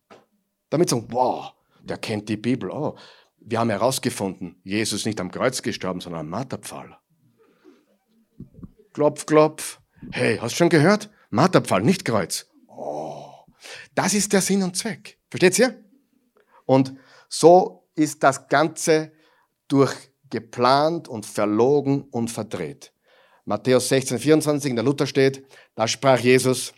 [0.68, 2.70] Damit sie sagen, wow, der kennt die Bibel.
[2.70, 2.96] Oh,
[3.38, 6.98] wir haben herausgefunden, Jesus ist nicht am Kreuz gestorben, sondern am Marterpfahl.
[8.92, 9.80] Klopf, klopf.
[10.10, 11.10] Hey, hast du schon gehört?
[11.30, 12.46] Marterpfahl, nicht Kreuz.
[13.94, 15.18] Das ist der Sinn und Zweck.
[15.30, 15.84] Versteht ihr?
[16.64, 16.94] Und
[17.28, 19.12] so ist das Ganze
[19.68, 22.92] durchgeplant und verlogen und verdreht.
[23.46, 26.74] Matthäus 16, 24 in der Luther steht, da sprach Jesus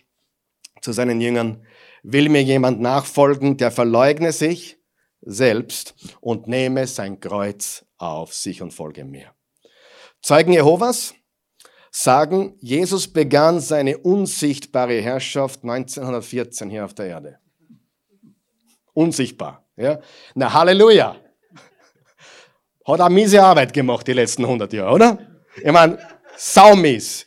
[0.81, 1.65] zu seinen Jüngern,
[2.03, 4.77] will mir jemand nachfolgen, der verleugne sich
[5.21, 9.33] selbst und nehme sein Kreuz auf sich und folge mir.
[10.21, 11.15] Zeugen Jehovas
[11.91, 17.39] sagen, Jesus begann seine unsichtbare Herrschaft 1914 hier auf der Erde.
[18.93, 19.67] Unsichtbar.
[19.75, 19.99] Ja?
[20.35, 21.15] Na, Halleluja.
[22.85, 25.17] Hat eine miese Arbeit gemacht die letzten 100 Jahre, oder?
[25.57, 25.99] Ich meine,
[26.39, 27.25] saumies.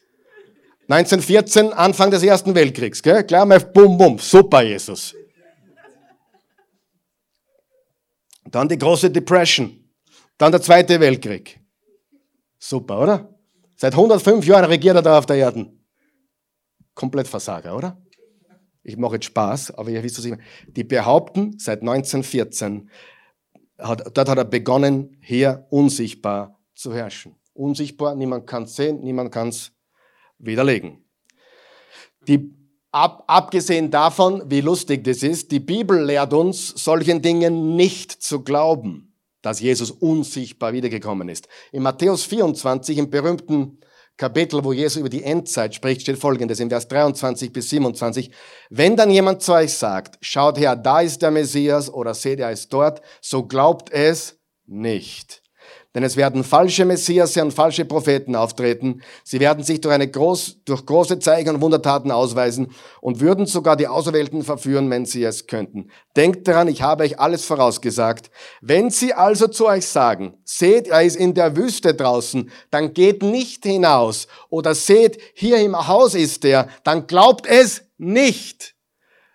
[0.88, 3.24] 1914, Anfang des Ersten Weltkriegs, gell?
[3.24, 5.14] Klar mal bum bum, super Jesus.
[8.50, 9.78] Dann die große Depression.
[10.36, 11.60] Dann der Zweite Weltkrieg.
[12.58, 13.38] Super, oder?
[13.76, 15.72] Seit 105 Jahren regiert er da auf der Erde.
[16.94, 18.00] Komplett Versager, oder?
[18.82, 20.42] Ich mache jetzt Spaß, aber ihr wisst, ich meine.
[20.66, 22.90] Die behaupten, seit 1914,
[23.78, 27.36] hat, dort hat er begonnen, hier unsichtbar zu herrschen.
[27.54, 29.72] Unsichtbar, niemand kann es sehen, niemand kann es
[30.38, 31.04] widerlegen.
[32.28, 32.54] Die,
[32.90, 38.42] ab, abgesehen davon, wie lustig das ist, die Bibel lehrt uns, solchen Dingen nicht zu
[38.42, 39.12] glauben.
[39.42, 41.48] dass Jesus unsichtbar wiedergekommen ist.
[41.72, 43.78] In Matthäus 24, im berühmten
[44.16, 48.30] Kapitel, wo Jesus über die Endzeit spricht, steht folgendes in Vers 23 bis 27.
[48.70, 52.52] Wenn dann jemand zu euch sagt, schaut her, da ist der Messias oder seht, er
[52.52, 55.41] ist dort, so glaubt es nicht.
[55.94, 59.02] Denn es werden falsche Messias und falsche Propheten auftreten.
[59.24, 62.68] Sie werden sich durch, eine groß, durch große Zeichen und Wundertaten ausweisen
[63.02, 65.90] und würden sogar die Auserwählten verführen, wenn sie es könnten.
[66.16, 68.30] Denkt daran, ich habe euch alles vorausgesagt.
[68.62, 73.22] Wenn sie also zu euch sagen, seht, er ist in der Wüste draußen, dann geht
[73.22, 74.28] nicht hinaus.
[74.48, 78.74] Oder seht, hier im Haus ist er, dann glaubt es nicht.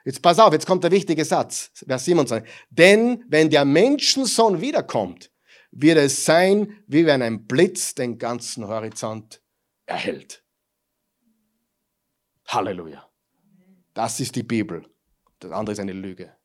[0.06, 2.50] Jetzt pass auf, jetzt kommt der wichtige Satz, Vers 27.
[2.70, 5.30] Denn wenn der Menschensohn wiederkommt,
[5.80, 9.42] wird es sein, wie wenn ein Blitz den ganzen Horizont
[9.86, 10.44] erhält.
[12.48, 13.08] Halleluja.
[13.94, 14.84] Das ist die Bibel.
[15.40, 16.36] Das andere ist eine Lüge.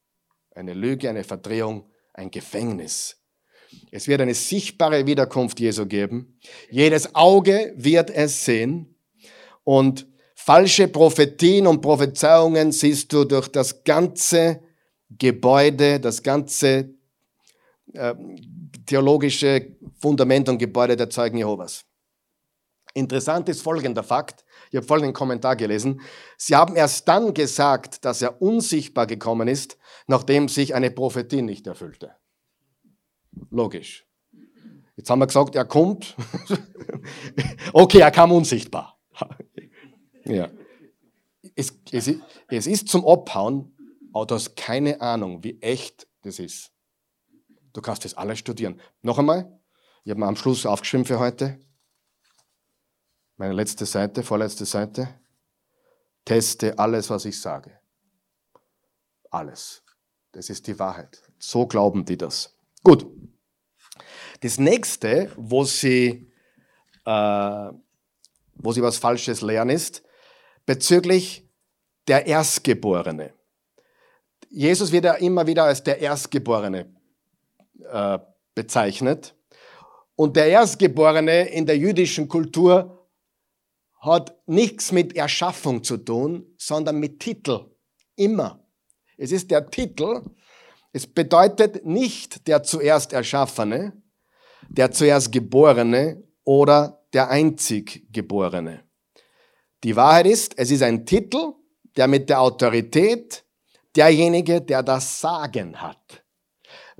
[0.55, 3.19] Eine Lüge, eine Verdrehung, ein Gefängnis.
[3.91, 6.39] Es wird eine sichtbare Wiederkunft Jesu geben.
[6.71, 8.95] Jedes Auge wird es sehen.
[9.65, 14.63] Und falsche Prophetien und Prophezeiungen siehst du durch das ganze
[15.09, 16.95] Gebäude, das ganze
[17.95, 18.15] äh,
[18.93, 21.87] theologische Fundament und Gebäude der Zeugen Jehovas.
[22.93, 24.45] Interessant ist folgender Fakt.
[24.71, 26.03] Ich habe folgenden Kommentar gelesen.
[26.37, 29.79] Sie haben erst dann gesagt, dass er unsichtbar gekommen ist,
[30.09, 32.15] nachdem sich eine Prophetie nicht erfüllte.
[33.51, 34.07] Logisch.
[34.97, 36.15] Jetzt haben wir gesagt, er kommt.
[37.73, 39.01] okay, er kam unsichtbar.
[40.27, 40.51] ja.
[41.55, 42.11] Es, es,
[42.49, 43.75] es ist zum Abhauen,
[44.13, 46.73] aber du hast keine Ahnung, wie echt das ist.
[47.73, 48.81] Du kannst das alles studieren.
[49.03, 49.59] Noch einmal,
[50.05, 51.59] ich habe mir am Schluss aufgeschrieben für heute.
[53.37, 55.09] Meine letzte Seite, vorletzte Seite.
[56.25, 57.79] Teste alles, was ich sage.
[59.31, 59.83] Alles.
[60.33, 61.23] Das ist die Wahrheit.
[61.39, 62.57] So glauben die das.
[62.85, 63.07] Gut.
[64.41, 66.31] Das nächste, wo sie,
[67.05, 67.71] äh,
[68.55, 70.03] wo sie was Falsches lernen, ist
[70.67, 71.49] bezüglich
[72.09, 73.35] der Erstgeborene.
[74.51, 76.95] Jesus wird ja immer wieder als der Erstgeborene
[77.91, 78.19] äh,
[78.55, 79.35] bezeichnet.
[80.17, 83.09] Und der Erstgeborene in der jüdischen Kultur
[84.01, 87.71] hat nichts mit Erschaffung zu tun, sondern mit Titel.
[88.17, 88.65] Immer.
[89.17, 90.23] Es ist der Titel.
[90.93, 93.93] Es bedeutet nicht der zuerst Erschaffene,
[94.69, 98.85] der zuerst Geborene oder der einzig Geborene.
[99.85, 101.55] Die Wahrheit ist, es ist ein Titel,
[101.97, 103.45] der mit der Autorität
[103.95, 106.22] derjenige, der das Sagen hat.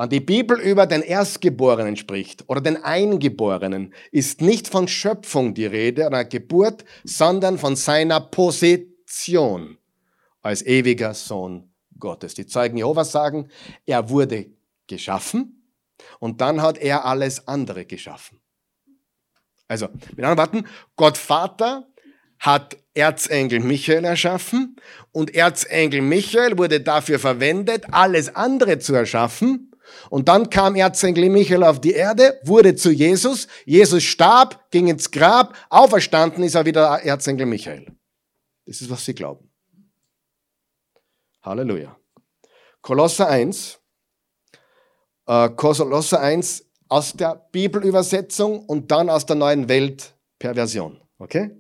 [0.03, 5.67] Wenn die Bibel über den Erstgeborenen spricht oder den Eingeborenen, ist nicht von Schöpfung die
[5.67, 9.79] Rede oder Geburt, sondern von seiner Position
[10.41, 12.35] als ewiger Sohn Gottes.
[12.35, 13.49] Die Zeugen Jehovas sagen,
[13.87, 14.47] er wurde
[14.89, 15.69] geschaffen
[16.19, 18.41] und dann hat er alles andere geschaffen.
[19.69, 19.87] Also,
[20.17, 21.87] mit anderen Worten, Gott Vater
[22.41, 24.75] hat Erzengel Michael erschaffen
[25.13, 29.69] und Erzengel Michael wurde dafür verwendet, alles andere zu erschaffen
[30.11, 33.49] und dann kam Erzengel Michael auf die Erde, wurde zu Jesus.
[33.65, 37.87] Jesus starb, ging ins Grab, auferstanden ist er wieder Erzengel Michael.
[38.67, 39.51] Das ist, was sie glauben.
[41.43, 41.97] Halleluja.
[42.81, 43.81] Kolosser 1,
[45.27, 51.01] äh, Kolosser 1 aus der Bibelübersetzung und dann aus der neuen Welt Perversion.
[51.19, 51.51] Okay?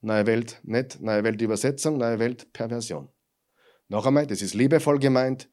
[0.00, 3.08] Neue Welt nicht, neue Welt Übersetzung, neue Welt Perversion.
[3.88, 5.48] Noch einmal, das ist liebevoll gemeint.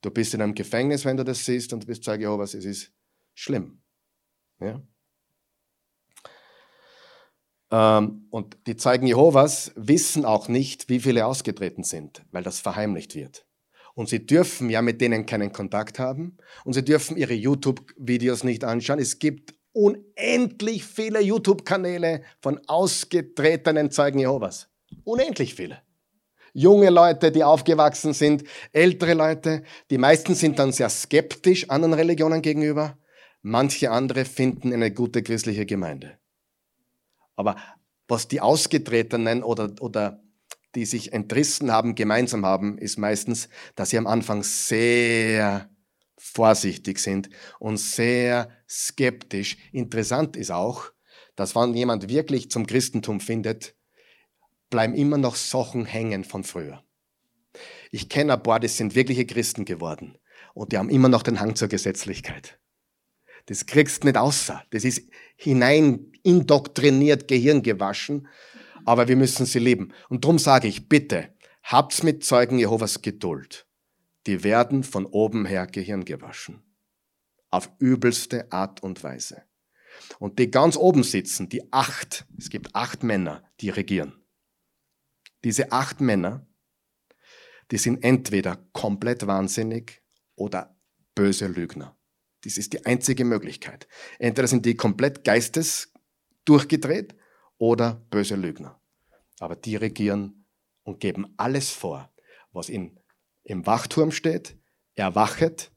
[0.00, 2.54] Du bist in einem Gefängnis, wenn du das siehst und du bist Zeuge Jehovas.
[2.54, 2.92] Es ist
[3.34, 3.82] schlimm.
[4.60, 4.80] Ja?
[7.70, 13.14] Ähm, und die Zeugen Jehovas wissen auch nicht, wie viele ausgetreten sind, weil das verheimlicht
[13.14, 13.46] wird.
[13.94, 18.64] Und sie dürfen ja mit denen keinen Kontakt haben und sie dürfen ihre YouTube-Videos nicht
[18.64, 18.98] anschauen.
[18.98, 24.68] Es gibt unendlich viele YouTube-Kanäle von ausgetretenen Zeugen Jehovas.
[25.04, 25.82] Unendlich viele
[26.52, 29.62] junge Leute, die aufgewachsen sind, ältere Leute.
[29.90, 32.98] Die meisten sind dann sehr skeptisch anderen Religionen gegenüber.
[33.42, 36.18] Manche andere finden eine gute christliche Gemeinde.
[37.36, 37.56] Aber
[38.06, 40.22] was die Ausgetretenen oder, oder
[40.74, 45.70] die sich entrissen haben, gemeinsam haben, ist meistens, dass sie am Anfang sehr
[46.18, 49.56] vorsichtig sind und sehr skeptisch.
[49.72, 50.92] Interessant ist auch,
[51.34, 53.74] dass wenn jemand wirklich zum Christentum findet,
[54.70, 56.82] bleiben immer noch Sachen hängen von früher.
[57.90, 60.16] Ich kenne ein paar, die sind wirkliche Christen geworden
[60.54, 62.58] und die haben immer noch den Hang zur Gesetzlichkeit.
[63.46, 64.62] Das kriegst du nicht außer.
[64.70, 65.02] Das ist
[65.36, 68.28] hinein indoktriniert, Gehirn gewaschen,
[68.84, 69.92] aber wir müssen sie lieben.
[70.08, 73.66] Und darum sage ich, bitte, habt's mit Zeugen Jehovas Geduld.
[74.26, 76.62] Die werden von oben her Gehirn gewaschen.
[77.50, 79.42] Auf übelste Art und Weise.
[80.18, 84.19] Und die ganz oben sitzen, die acht, es gibt acht Männer, die regieren.
[85.44, 86.46] Diese acht Männer,
[87.70, 90.02] die sind entweder komplett wahnsinnig
[90.34, 90.76] oder
[91.14, 91.96] böse Lügner.
[92.42, 93.86] Das ist die einzige Möglichkeit.
[94.18, 95.92] Entweder sind die komplett geistes
[96.44, 97.14] durchgedreht
[97.58, 98.80] oder böse Lügner.
[99.38, 100.46] Aber die regieren
[100.82, 102.12] und geben alles vor,
[102.52, 102.98] was in,
[103.44, 104.58] im Wachturm steht.
[104.94, 105.70] Erwachet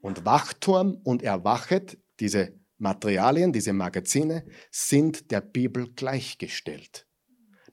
[0.00, 7.06] und Wachturm und Erwachet, diese Materialien, diese Magazine, sind der Bibel gleichgestellt.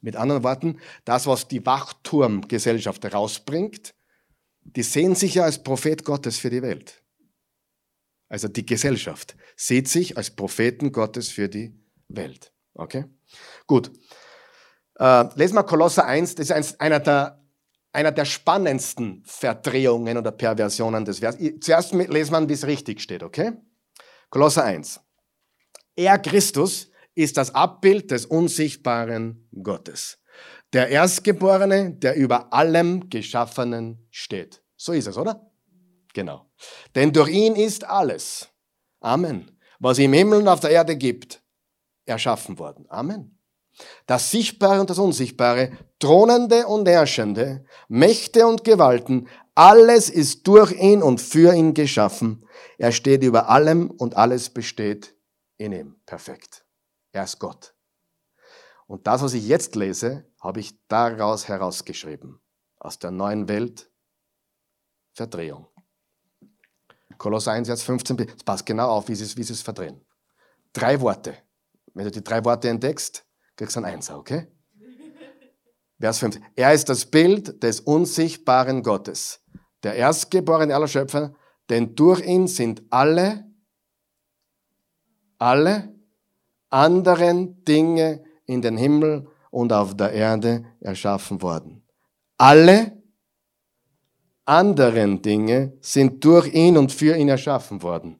[0.08, 3.94] Mit anderen Worten, das, was die Wachturmgesellschaft rausbringt,
[4.62, 7.04] die sehen sich ja als Prophet Gottes für die Welt.
[8.30, 11.78] Also die Gesellschaft sieht sich als Propheten Gottes für die
[12.08, 12.54] Welt.
[12.74, 13.04] Okay?
[13.66, 13.92] Gut.
[14.98, 17.44] Äh, lesen wir Kolosser 1, das ist einer der,
[17.92, 21.36] einer der spannendsten Verdrehungen oder Perversionen des Vers.
[21.60, 23.52] Zuerst lesen wir, wie es richtig steht, okay?
[24.30, 25.02] Kolosser 1.
[25.98, 30.20] Er, Christus, ist das Abbild des unsichtbaren Gottes.
[30.74, 34.62] Der Erstgeborene, der über allem Geschaffenen steht.
[34.76, 35.50] So ist es, oder?
[36.14, 36.52] Genau.
[36.94, 38.50] Denn durch ihn ist alles,
[39.00, 41.42] Amen, was im Himmel und auf der Erde gibt,
[42.06, 42.86] erschaffen worden.
[42.90, 43.40] Amen.
[44.06, 51.02] Das Sichtbare und das Unsichtbare, Thronende und Herrschende, Mächte und Gewalten, alles ist durch ihn
[51.02, 52.46] und für ihn geschaffen.
[52.78, 55.16] Er steht über allem und alles besteht
[55.58, 55.96] in ihm.
[56.06, 56.67] Perfekt.
[57.12, 57.74] Er ist Gott.
[58.88, 62.40] Und das, was ich jetzt lese, habe ich daraus herausgeschrieben.
[62.80, 63.92] Aus der neuen Welt
[65.14, 65.68] Verdrehung.
[67.18, 70.00] Kolosser 1, Vers 15, es passt genau auf, wie sie, es, wie sie es verdrehen.
[70.74, 71.36] Drei Worte.
[71.94, 74.48] Wenn du die drei Worte entdeckst, kriegst du ein Einser, okay?
[76.00, 76.40] Vers 5.
[76.56, 79.44] Er ist das Bild des unsichtbaren Gottes,
[79.82, 81.34] der Erstgeborene aller Schöpfer,
[81.70, 83.52] denn durch ihn sind alle,
[85.40, 85.97] alle
[86.70, 91.84] anderen Dinge in den Himmel und auf der Erde erschaffen worden.
[92.38, 92.98] Alle
[94.46, 98.20] anderen Dinge sind durch ihn und für ihn erschaffen worden.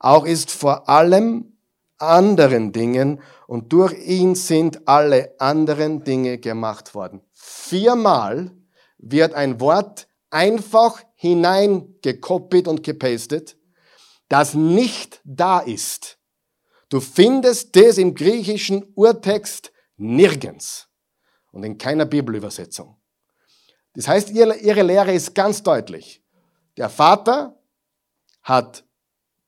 [0.00, 1.52] Auch ist vor allem
[1.98, 7.20] anderen Dingen und durch ihn sind alle anderen Dinge gemacht worden.
[7.32, 8.50] Viermal
[8.98, 13.56] wird ein Wort einfach hineingekopiert und gepastet,
[14.28, 16.18] das nicht da ist.
[16.92, 20.90] Du findest das im griechischen Urtext nirgends
[21.50, 22.98] und in keiner Bibelübersetzung.
[23.94, 26.22] Das heißt, ihre Lehre ist ganz deutlich.
[26.76, 27.58] Der Vater
[28.42, 28.84] hat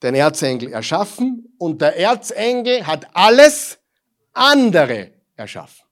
[0.02, 3.78] den Erzengel erschaffen und der Erzengel hat alles
[4.32, 5.84] andere erschaffen.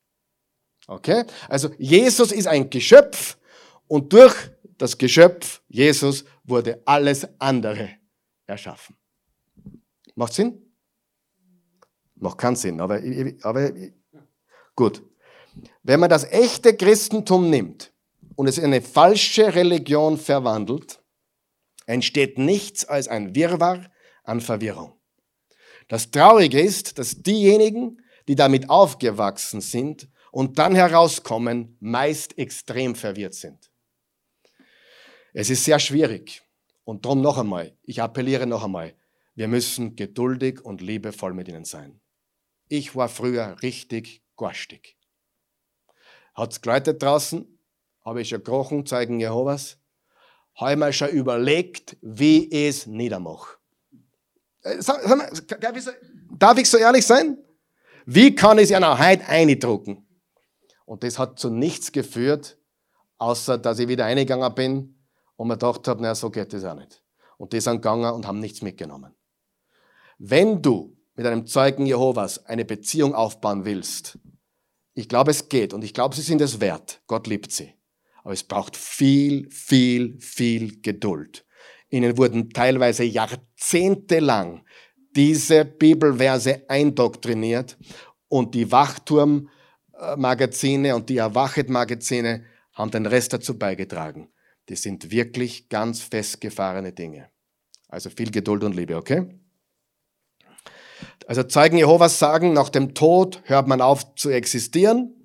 [0.87, 1.27] Okay?
[1.51, 3.37] Also Jesus ist ein Geschöpf
[3.89, 4.35] und durch
[4.79, 7.91] das Geschöpf Jesus wurde alles andere
[8.47, 8.97] erschaffen.
[10.15, 10.62] Macht Sinn?
[12.23, 13.01] Macht keinen Sinn, aber,
[13.43, 13.73] aber
[14.77, 15.03] gut.
[15.83, 17.93] Wenn man das echte Christentum nimmt
[18.37, 21.03] und es in eine falsche Religion verwandelt,
[21.85, 23.91] entsteht nichts als ein Wirrwarr
[24.23, 24.93] an Verwirrung.
[25.89, 33.35] Das Traurige ist, dass diejenigen, die damit aufgewachsen sind und dann herauskommen, meist extrem verwirrt
[33.35, 33.73] sind.
[35.33, 36.43] Es ist sehr schwierig.
[36.85, 38.95] Und darum noch einmal, ich appelliere noch einmal,
[39.35, 42.02] wir müssen geduldig und liebevoll mit ihnen sein.
[42.75, 44.97] Ich war früher richtig garstig.
[46.35, 47.47] Hat's geläutet draußen,
[48.03, 49.77] habe ich schon gekrochen, Zeugen Jehovas,
[50.55, 53.59] habe mir schon überlegt, wie ich es niedermache.
[54.63, 54.79] Äh,
[56.31, 57.37] darf ich so ehrlich sein?
[58.07, 60.07] Wie kann ich es ja noch heute eindrucken?
[60.87, 62.57] Und das hat zu nichts geführt,
[63.19, 64.99] außer dass ich wieder eingegangen bin
[65.37, 67.05] und mir gedacht habe, naja, so geht das auch nicht.
[67.37, 69.15] Und die sind gegangen und haben nichts mitgenommen.
[70.17, 74.19] Wenn du mit einem Zeugen Jehovas eine Beziehung aufbauen willst,
[74.95, 77.01] ich glaube, es geht und ich glaube, sie sind es wert.
[77.07, 77.73] Gott liebt sie.
[78.23, 81.47] Aber es braucht viel, viel, viel Geduld.
[81.89, 84.67] Ihnen wurden teilweise jahrzehntelang
[85.17, 87.79] diese Bibelverse eindoktriniert
[88.29, 94.29] und die Wachturmmagazine und die Erwachet-Magazine haben den Rest dazu beigetragen.
[94.69, 97.31] Die sind wirklich ganz festgefahrene Dinge.
[97.89, 99.39] Also viel Geduld und Liebe, okay?
[101.27, 105.25] Also Zeugen Jehovas sagen, nach dem Tod hört man auf zu existieren.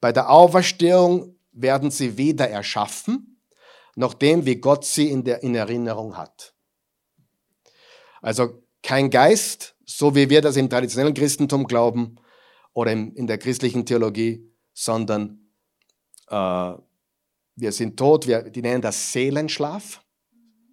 [0.00, 3.40] Bei der Auferstehung werden sie wieder erschaffen,
[3.96, 6.54] nachdem wie Gott sie in, der, in Erinnerung hat.
[8.20, 12.16] Also kein Geist, so wie wir das im traditionellen Christentum glauben
[12.72, 15.50] oder in, in der christlichen Theologie, sondern
[16.28, 16.72] äh,
[17.56, 20.04] wir sind tot, wir, die nennen das Seelenschlaf.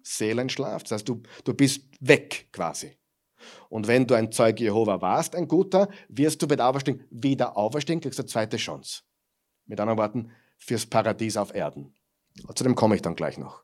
[0.02, 0.84] Seelenschlaf.
[0.84, 2.96] Das heißt, du, du bist weg quasi.
[3.68, 7.56] Und wenn du ein Zeuge Jehova warst, ein guter, wirst du bei der Auferstehung wieder
[7.56, 9.02] auferstehen, kriegst eine zweite Chance.
[9.66, 11.94] Mit anderen Worten, fürs Paradies auf Erden.
[12.54, 13.62] Zu dem komme ich dann gleich noch.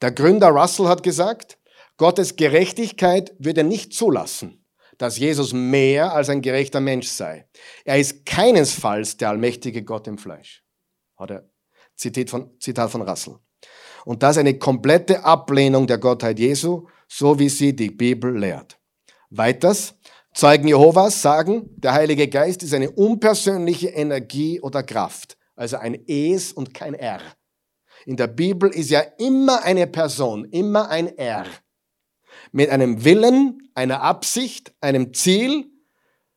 [0.00, 1.58] Der Gründer Russell hat gesagt,
[1.96, 4.64] Gottes Gerechtigkeit würde nicht zulassen,
[4.96, 7.46] dass Jesus mehr als ein gerechter Mensch sei.
[7.84, 10.64] Er ist keinesfalls der allmächtige Gott im Fleisch.
[11.16, 11.50] Hat er
[11.96, 13.36] Zitat von, Zitat von Russell.
[14.06, 18.79] Und das eine komplette Ablehnung der Gottheit Jesu, so wie sie die Bibel lehrt.
[19.30, 19.94] Weiters,
[20.32, 26.52] Zeugen Jehovas sagen, der Heilige Geist ist eine unpersönliche Energie oder Kraft, also ein Es
[26.52, 27.20] und kein R.
[28.06, 31.46] In der Bibel ist ja immer eine Person, immer ein R.
[32.52, 35.66] Mit einem Willen, einer Absicht, einem Ziel.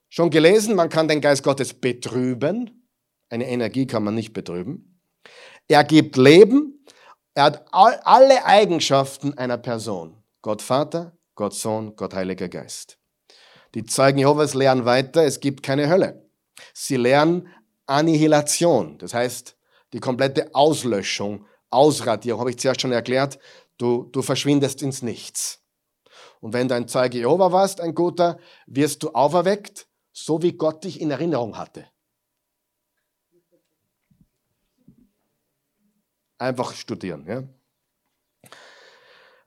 [0.09, 2.89] Schon gelesen, man kann den Geist Gottes betrüben.
[3.29, 4.99] Eine Energie kann man nicht betrüben.
[5.67, 6.85] Er gibt Leben.
[7.35, 10.17] Er hat alle Eigenschaften einer Person.
[10.41, 12.97] Gott Vater, Gott Sohn, Gott Heiliger Geist.
[13.73, 16.29] Die Zeugen Jehovas lernen weiter, es gibt keine Hölle.
[16.73, 17.47] Sie lernen
[17.85, 19.57] Annihilation, das heißt
[19.93, 23.39] die komplette Auslöschung, Ausradierung, habe ich zuerst schon erklärt,
[23.77, 25.61] du, du verschwindest ins Nichts.
[26.39, 30.83] Und wenn du ein Zeuge Jehova warst, ein guter, wirst du auferweckt, so wie Gott
[30.83, 31.87] dich in Erinnerung hatte.
[36.37, 37.25] Einfach studieren.
[37.25, 37.43] Ja?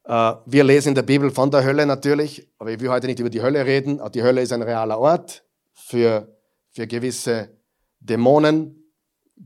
[0.07, 3.19] Äh, wir lesen in der Bibel von der Hölle natürlich, aber ich will heute nicht
[3.19, 4.01] über die Hölle reden.
[4.15, 6.37] Die Hölle ist ein realer Ort für,
[6.71, 7.51] für gewisse
[7.99, 8.85] Dämonen,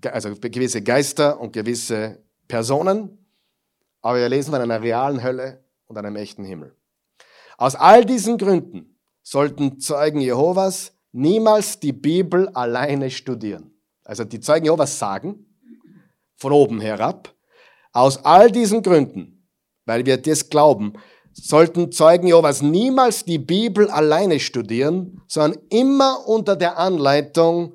[0.04, 3.26] also für gewisse Geister und gewisse Personen.
[4.02, 6.74] Aber wir lesen von einer realen Hölle und einem echten Himmel.
[7.56, 13.72] Aus all diesen Gründen sollten Zeugen Jehovas niemals die Bibel alleine studieren.
[14.04, 15.46] Also die Zeugen Jehovas sagen,
[16.36, 17.34] von oben herab,
[17.92, 19.39] aus all diesen Gründen
[19.86, 20.94] weil wir das glauben,
[21.32, 27.74] sollten Zeugen Jehovas niemals die Bibel alleine studieren, sondern immer unter der Anleitung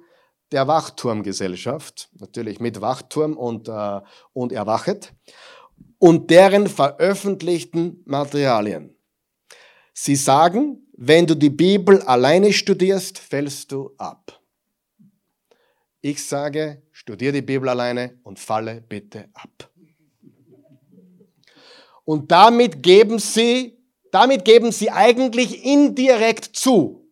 [0.51, 4.01] der Wachturmgesellschaft, natürlich mit Wachturm und, äh,
[4.33, 5.13] und Erwachet,
[5.97, 8.95] und deren veröffentlichten Materialien.
[9.93, 14.39] Sie sagen, wenn du die Bibel alleine studierst, fällst du ab.
[16.01, 19.71] Ich sage, studiere die Bibel alleine und falle bitte ab.
[22.05, 27.11] Und damit geben sie, damit geben sie eigentlich indirekt zu,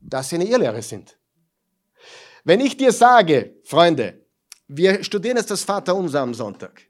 [0.00, 1.16] dass sie eine Irrlehre sind.
[2.44, 4.26] Wenn ich dir sage, Freunde,
[4.66, 6.82] wir studieren jetzt das Vaterunser am Sonntag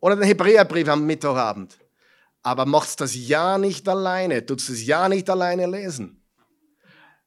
[0.00, 1.78] oder den Hebräerbrief am Mittwochabend,
[2.42, 6.22] aber machst das ja nicht alleine, tust es ja nicht alleine lesen.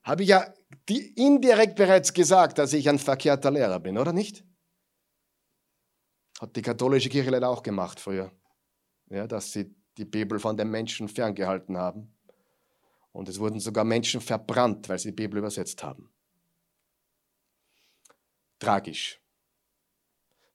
[0.04, 0.54] Habe ich ja
[0.88, 4.44] indirekt bereits gesagt, dass ich ein verkehrter Lehrer bin, oder nicht?
[6.40, 8.32] Hat die katholische Kirche leider auch gemacht früher
[9.10, 12.16] ja, dass sie die Bibel von den Menschen ferngehalten haben.
[13.12, 16.12] Und es wurden sogar Menschen verbrannt, weil sie die Bibel übersetzt haben.
[18.60, 19.20] Tragisch.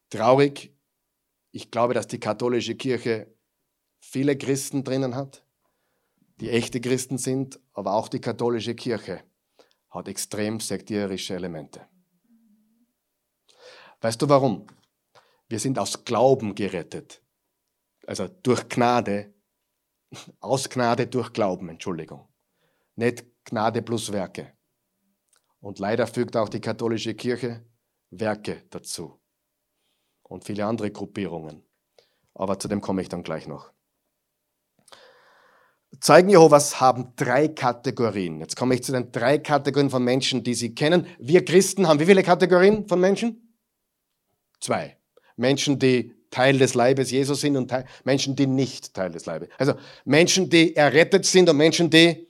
[0.08, 0.72] Traurig.
[1.50, 3.32] Ich glaube, dass die katholische Kirche
[4.00, 5.44] viele Christen drinnen hat,
[6.40, 9.24] die echte Christen sind, aber auch die katholische Kirche
[9.90, 11.86] hat extrem sektierische Elemente.
[14.00, 14.66] Weißt du warum?
[15.48, 17.23] Wir sind aus Glauben gerettet
[18.06, 19.34] also durch Gnade,
[20.40, 22.28] aus Gnade durch Glauben, Entschuldigung.
[22.96, 24.52] Nicht Gnade plus Werke.
[25.60, 27.64] Und leider fügt auch die katholische Kirche
[28.10, 29.20] Werke dazu.
[30.22, 31.64] Und viele andere Gruppierungen.
[32.34, 33.72] Aber zu dem komme ich dann gleich noch.
[36.00, 38.40] Zeugen Jehovas haben drei Kategorien.
[38.40, 41.06] Jetzt komme ich zu den drei Kategorien von Menschen, die Sie kennen.
[41.18, 43.56] Wir Christen haben wie viele Kategorien von Menschen?
[44.60, 44.98] Zwei.
[45.36, 49.48] Menschen, die Teil des Leibes Jesus sind und Teil, Menschen, die nicht Teil des Leibes.
[49.56, 49.74] Also
[50.04, 52.26] Menschen, die errettet sind und Menschen, die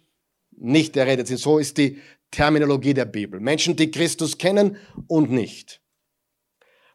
[0.51, 1.39] nicht errettet sind.
[1.39, 3.41] So ist die Terminologie der Bibel.
[3.41, 4.77] Menschen, die Christus kennen
[5.07, 5.81] und nicht.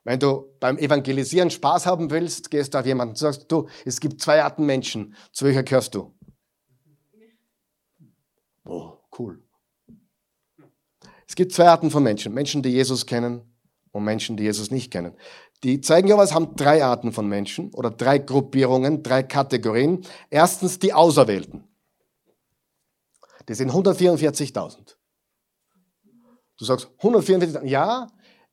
[0.04, 4.00] Wenn du beim Evangelisieren Spaß haben willst, gehst du auf jemanden und sagst, du, es
[4.00, 5.16] gibt zwei Arten Menschen.
[5.32, 6.14] Zu welcher gehörst du?
[8.66, 9.42] Oh, cool.
[11.28, 12.36] Es gibt zwei Arten von Menschen.
[12.36, 13.42] Menschen, die Jesus kennen
[13.92, 15.16] und Menschen, die Jesus nicht kennen.
[15.64, 20.06] Die Zeugen Jehovas haben drei Arten von Menschen oder drei Gruppierungen, drei Kategorien.
[20.30, 21.66] Erstens die Auserwählten.
[23.48, 24.96] Die sind 144.000.
[26.58, 27.66] Du sagst 144.000.
[27.66, 28.08] Ja,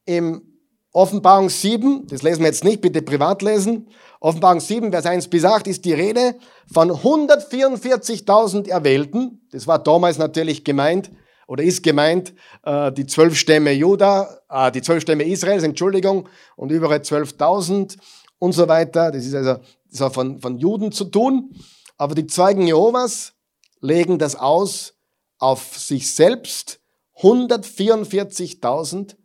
[0.05, 0.57] im
[0.93, 3.89] Offenbarung 7, das lesen wir jetzt nicht, bitte privat lesen.
[4.19, 6.37] Offenbarung 7, Vers 1 bis 8 ist die Rede
[6.73, 9.47] von 144.000 Erwählten.
[9.53, 11.11] Das war damals natürlich gemeint
[11.47, 12.35] oder ist gemeint
[12.65, 17.97] äh, die zwölf Stämme Juda, äh, die zwölf Stämme Israels, Entschuldigung, und über 12.000
[18.39, 19.11] und so weiter.
[19.13, 21.55] Das ist also das hat von, von Juden zu tun.
[21.97, 23.35] Aber die Zeugen Jehovas
[23.81, 24.95] legen das aus
[25.39, 26.81] auf sich selbst.
[27.21, 29.17] 144.000,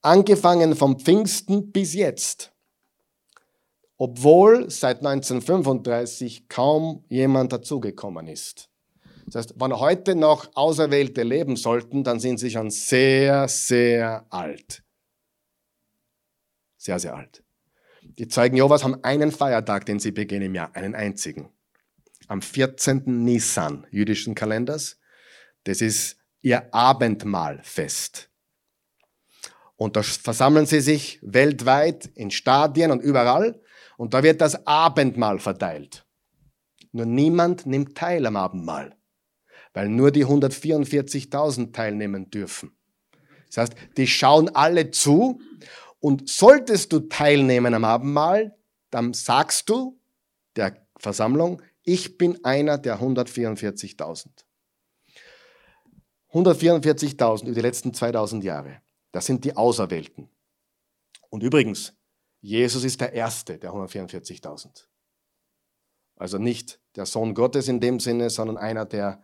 [0.00, 2.52] angefangen vom Pfingsten bis jetzt.
[3.98, 8.70] Obwohl seit 1935 kaum jemand dazugekommen ist.
[9.26, 14.82] Das heißt, wenn heute noch Auserwählte leben sollten, dann sind sie schon sehr, sehr alt.
[16.76, 17.42] Sehr, sehr alt.
[18.02, 21.50] Die Zeugen Jehovas haben einen Feiertag, den sie begehen im Jahr, einen einzigen.
[22.28, 23.24] Am 14.
[23.24, 24.98] Nisan jüdischen Kalenders.
[25.64, 28.30] Das ist ihr Abendmahlfest.
[29.74, 33.60] Und da versammeln sie sich weltweit in Stadien und überall.
[33.96, 36.06] Und da wird das Abendmahl verteilt.
[36.92, 38.96] Nur niemand nimmt teil am Abendmahl,
[39.76, 42.74] weil nur die 144.000 teilnehmen dürfen.
[43.48, 45.42] Das heißt, die schauen alle zu
[46.00, 48.56] und solltest du teilnehmen am Abendmahl,
[48.88, 50.00] dann sagst du
[50.56, 54.28] der Versammlung, ich bin einer der 144.000.
[56.32, 58.80] 144.000 über die letzten 2000 Jahre.
[59.12, 60.30] Das sind die Auserwählten.
[61.28, 61.92] Und übrigens,
[62.40, 64.86] Jesus ist der Erste der 144.000.
[66.16, 69.20] Also nicht der Sohn Gottes in dem Sinne, sondern einer der,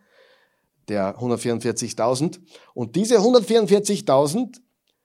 [0.89, 2.41] der 144.000.
[2.75, 4.61] Und diese 144.000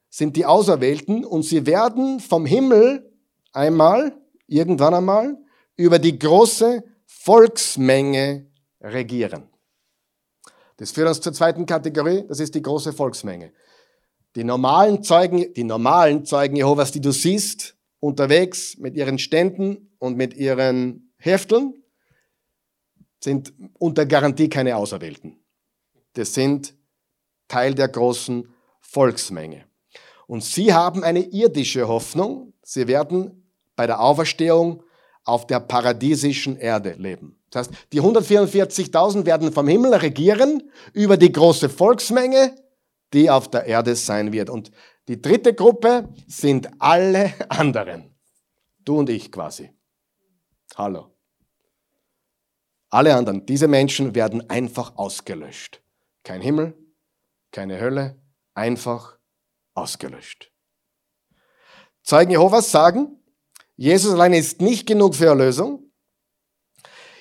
[0.09, 3.11] sind die Auserwählten und sie werden vom Himmel
[3.51, 4.17] einmal,
[4.47, 5.37] irgendwann einmal,
[5.75, 8.47] über die große Volksmenge
[8.81, 9.43] regieren.
[10.77, 13.51] Das führt uns zur zweiten Kategorie, das ist die große Volksmenge.
[14.35, 20.15] Die normalen Zeugen, die normalen Zeugen Jehovas, die du siehst, unterwegs mit ihren Ständen und
[20.15, 21.73] mit ihren Hefteln,
[23.19, 25.39] sind unter Garantie keine Auserwählten.
[26.17, 26.73] Das sind
[27.47, 29.65] Teil der großen Volksmenge.
[30.25, 32.53] Und sie haben eine irdische Hoffnung.
[32.63, 34.83] Sie werden bei der Auferstehung
[35.23, 37.39] auf der paradiesischen Erde leben.
[37.51, 42.55] Das heißt, die 144.000 werden vom Himmel regieren über die große Volksmenge,
[43.13, 44.49] die auf der Erde sein wird.
[44.49, 44.71] Und
[45.07, 48.15] die dritte Gruppe sind alle anderen.
[48.83, 49.71] Du und ich quasi.
[50.75, 51.11] Hallo.
[52.89, 55.81] Alle anderen, diese Menschen werden einfach ausgelöscht.
[56.27, 56.77] Kein Himmel,
[57.53, 58.21] keine Hölle,
[58.53, 59.17] einfach
[59.75, 60.51] ausgelöscht.
[62.03, 63.23] Zeugen Jehovas sagen,
[63.77, 65.89] Jesus alleine ist nicht genug für Erlösung.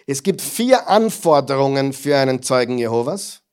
[0.08, 3.44] Es gibt vier Anforderungen für einen Zeugen Jehovas,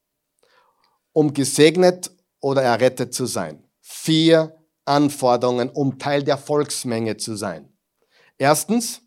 [1.12, 3.62] um gesegnet oder errettet zu sein.
[3.80, 7.72] Vier Anforderungen, um Teil der Volksmenge zu sein.
[8.38, 9.02] Erstens,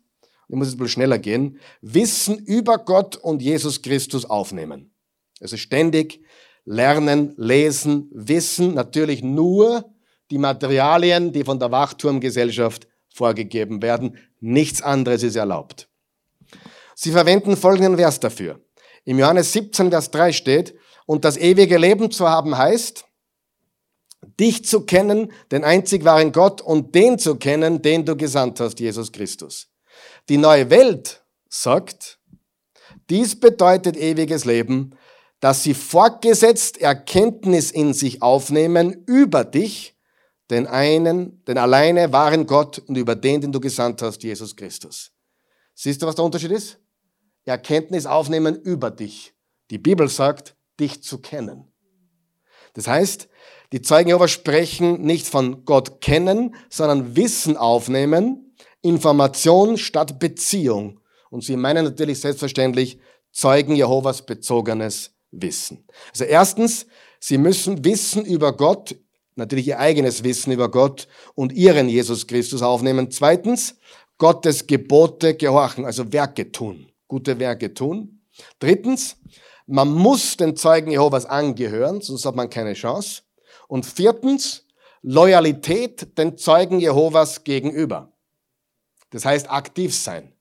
[0.48, 4.94] ich muss jetzt ein bisschen schneller gehen, Wissen über Gott und Jesus Christus aufnehmen.
[5.42, 6.24] Also ständig
[6.68, 9.90] lernen, lesen, wissen, natürlich nur
[10.30, 14.18] die Materialien, die von der Wachturmgesellschaft vorgegeben werden.
[14.40, 15.88] Nichts anderes ist erlaubt.
[16.94, 18.60] Sie verwenden folgenden Vers dafür.
[19.04, 20.74] Im Johannes 17, Vers 3 steht,
[21.06, 23.06] und das ewige Leben zu haben heißt,
[24.38, 28.78] dich zu kennen, den einzig wahren Gott und den zu kennen, den du gesandt hast,
[28.78, 29.68] Jesus Christus.
[30.28, 32.18] Die neue Welt sagt,
[33.08, 34.97] dies bedeutet ewiges Leben,
[35.40, 39.96] dass sie fortgesetzt Erkenntnis in sich aufnehmen über dich,
[40.50, 45.12] den einen, den alleine wahren Gott und über den, den du gesandt hast, Jesus Christus.
[45.74, 46.78] Siehst du, was der Unterschied ist?
[47.44, 49.34] Erkenntnis aufnehmen über dich.
[49.70, 51.72] Die Bibel sagt, dich zu kennen.
[52.74, 53.28] Das heißt,
[53.72, 61.00] die Zeugen Jehovas sprechen nicht von Gott kennen, sondern Wissen aufnehmen, Information statt Beziehung.
[61.30, 62.98] Und sie meinen natürlich selbstverständlich
[63.30, 65.84] Zeugen Jehovas bezogenes Wissen.
[66.10, 66.86] Also erstens,
[67.20, 68.96] sie müssen Wissen über Gott,
[69.34, 73.10] natürlich ihr eigenes Wissen über Gott und ihren Jesus Christus aufnehmen.
[73.10, 73.76] Zweitens,
[74.18, 78.20] Gottes Gebote gehorchen, also Werke tun, gute Werke tun.
[78.58, 79.16] Drittens,
[79.66, 83.22] man muss den Zeugen Jehovas angehören, sonst hat man keine Chance.
[83.68, 84.64] Und viertens,
[85.02, 88.12] Loyalität den Zeugen Jehovas gegenüber.
[89.10, 90.32] Das heißt aktiv sein.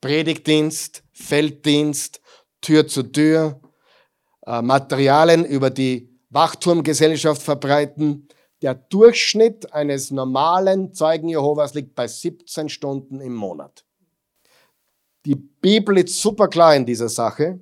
[0.00, 2.20] Predigtdienst, Felddienst,
[2.62, 3.60] Tür zu Tür,
[4.62, 8.28] Materialien über die Wachturmgesellschaft verbreiten.
[8.62, 13.84] Der Durchschnitt eines normalen Zeugen Jehovas liegt bei 17 Stunden im Monat.
[15.24, 17.60] Die Bibel ist super klar in dieser Sache.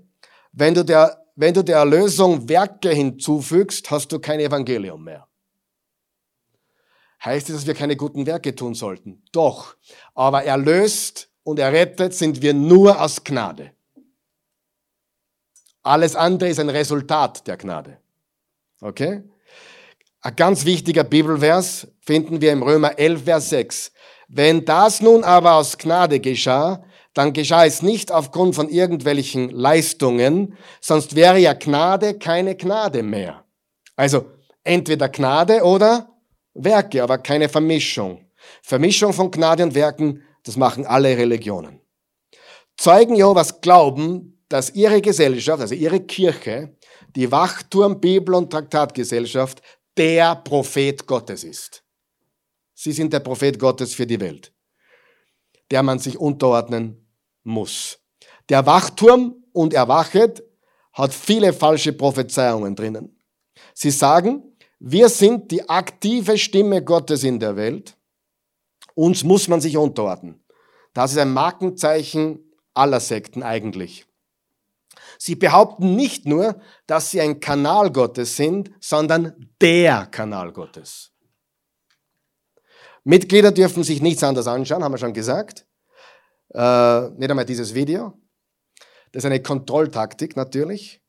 [0.53, 5.27] Wenn du der, wenn du der Erlösung Werke hinzufügst, hast du kein Evangelium mehr.
[7.25, 9.23] Heißt das, dass wir keine guten Werke tun sollten?
[9.33, 9.77] Doch.
[10.15, 13.73] Aber erlöst und errettet sind wir nur aus Gnade.
[15.83, 17.99] Alles andere ist ein Resultat der Gnade.
[18.81, 19.23] Okay?
[20.21, 23.93] Ein ganz wichtiger Bibelvers finden wir im Römer 11, Vers 6.
[24.29, 30.57] Wenn das nun aber aus Gnade geschah, dann geschah es nicht aufgrund von irgendwelchen Leistungen,
[30.81, 33.45] sonst wäre ja Gnade keine Gnade mehr.
[33.97, 34.27] Also
[34.65, 36.11] entweder Gnade oder
[36.55, 38.25] Werke, aber keine Vermischung.
[38.63, 41.81] Vermischung von Gnade und Werken, das machen alle Religionen.
[42.77, 46.77] Zeugen Jehovas glauben, dass ihre Gesellschaft, also ihre Kirche,
[47.15, 49.63] die Wachturm, Bibel und Traktatgesellschaft,
[49.97, 51.83] der Prophet Gottes ist.
[52.75, 54.53] Sie sind der Prophet Gottes für die Welt,
[55.71, 57.07] der man sich unterordnen
[57.43, 57.99] muss.
[58.49, 60.43] Der Wachturm und Erwachet
[60.93, 63.21] hat viele falsche Prophezeiungen drinnen.
[63.75, 67.97] Sie sagen, wir sind die aktive Stimme Gottes in der Welt.
[68.95, 70.41] Uns muss man sich unterordnen.
[70.95, 74.08] Das ist ein Markenzeichen aller Sekten eigentlich.
[75.19, 81.13] Sie behaupten nicht nur, dass sie ein Kanal Gottes sind, sondern der Kanal Gottes.
[83.05, 85.67] Mitglieder dürfen sich nichts anderes anschauen, haben wir schon gesagt.
[86.55, 88.15] Äh, nicht einmal dieses Video.
[89.13, 91.03] Das ist eine Kontrolltaktik natürlich.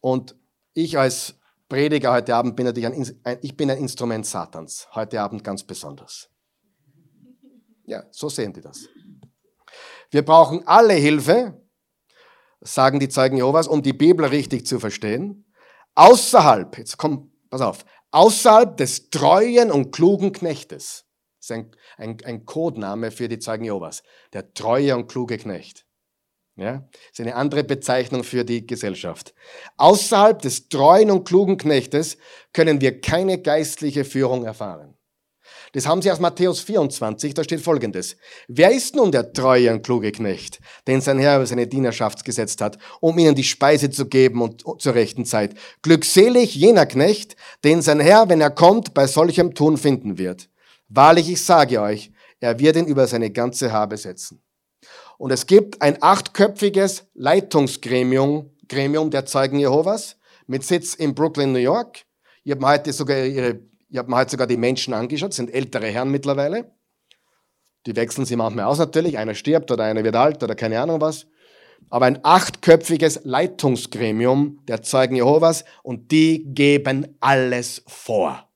[0.00, 0.36] Und
[0.74, 1.34] ich als
[1.68, 4.88] Prediger heute Abend bin natürlich ein, ein, ich bin ein Instrument Satans.
[4.94, 6.28] Heute Abend ganz besonders.
[7.84, 8.88] Ja, so sehen die das.
[10.10, 11.59] Wir brauchen alle Hilfe,
[12.60, 15.46] sagen die Zeugen Jehovas, um die Bibel richtig zu verstehen.
[15.94, 21.06] Außerhalb, jetzt komm, pass auf, außerhalb des treuen und klugen Knechtes.
[21.38, 24.02] Das ist ein, ein, ein Codename für die Zeugen Jehovas.
[24.32, 25.86] Der treue und kluge Knecht.
[26.56, 29.34] Ja, das ist eine andere Bezeichnung für die Gesellschaft.
[29.78, 32.18] Außerhalb des treuen und klugen Knechtes
[32.52, 34.94] können wir keine geistliche Führung erfahren.
[35.72, 38.16] Das haben sie aus Matthäus 24, da steht folgendes.
[38.48, 42.60] Wer ist nun der treue und kluge Knecht, den sein Herr über seine Dienerschaft gesetzt
[42.60, 45.54] hat, um ihnen die Speise zu geben und zur rechten Zeit?
[45.82, 50.48] Glückselig jener Knecht, den sein Herr, wenn er kommt, bei solchem Tun finden wird.
[50.88, 52.10] Wahrlich, ich sage euch,
[52.40, 54.42] er wird ihn über seine ganze Habe setzen.
[55.18, 60.16] Und es gibt ein achtköpfiges Leitungsgremium Gremium der Zeugen Jehovas
[60.46, 62.04] mit Sitz in Brooklyn, New York.
[62.44, 63.60] Ich habe heute sogar ihre,
[63.90, 66.72] ich habe mir heute sogar die Menschen angeschaut, sind ältere Herren mittlerweile.
[67.86, 69.18] Die wechseln sie manchmal aus natürlich.
[69.18, 71.26] Einer stirbt oder einer wird alt oder keine Ahnung was.
[71.88, 78.48] Aber ein achtköpfiges Leitungsgremium der Zeugen Jehovas und die geben alles vor.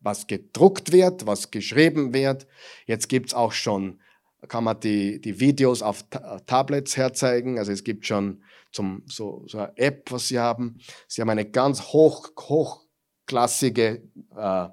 [0.00, 2.46] Was gedruckt wird, was geschrieben wird.
[2.86, 4.00] Jetzt gibt's auch schon
[4.48, 6.04] kann man die, die Videos auf
[6.46, 7.58] Tablets herzeigen.
[7.58, 8.42] Also es gibt schon
[8.72, 10.78] zum, so, so eine App, was sie haben.
[11.08, 12.34] Sie haben eine ganz hoch,
[13.26, 14.02] hochklassige
[14.36, 14.68] äh,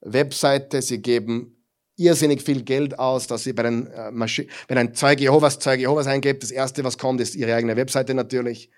[0.00, 0.82] Webseite.
[0.82, 1.64] Sie geben
[1.96, 5.82] irrsinnig viel Geld aus, dass sie bei den äh, Maschinen, wenn ein Zeuge Jehovas Zeuge
[5.82, 8.70] Jehovas eingibt, das erste, was kommt, ist ihre eigene Webseite natürlich.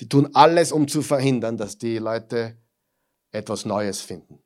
[0.00, 2.56] Die tun alles, um zu verhindern, dass die Leute
[3.30, 4.42] etwas Neues finden.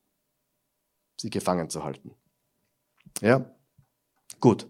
[1.20, 2.14] Sie gefangen zu halten.
[3.20, 3.54] Ja?
[4.40, 4.68] Gut.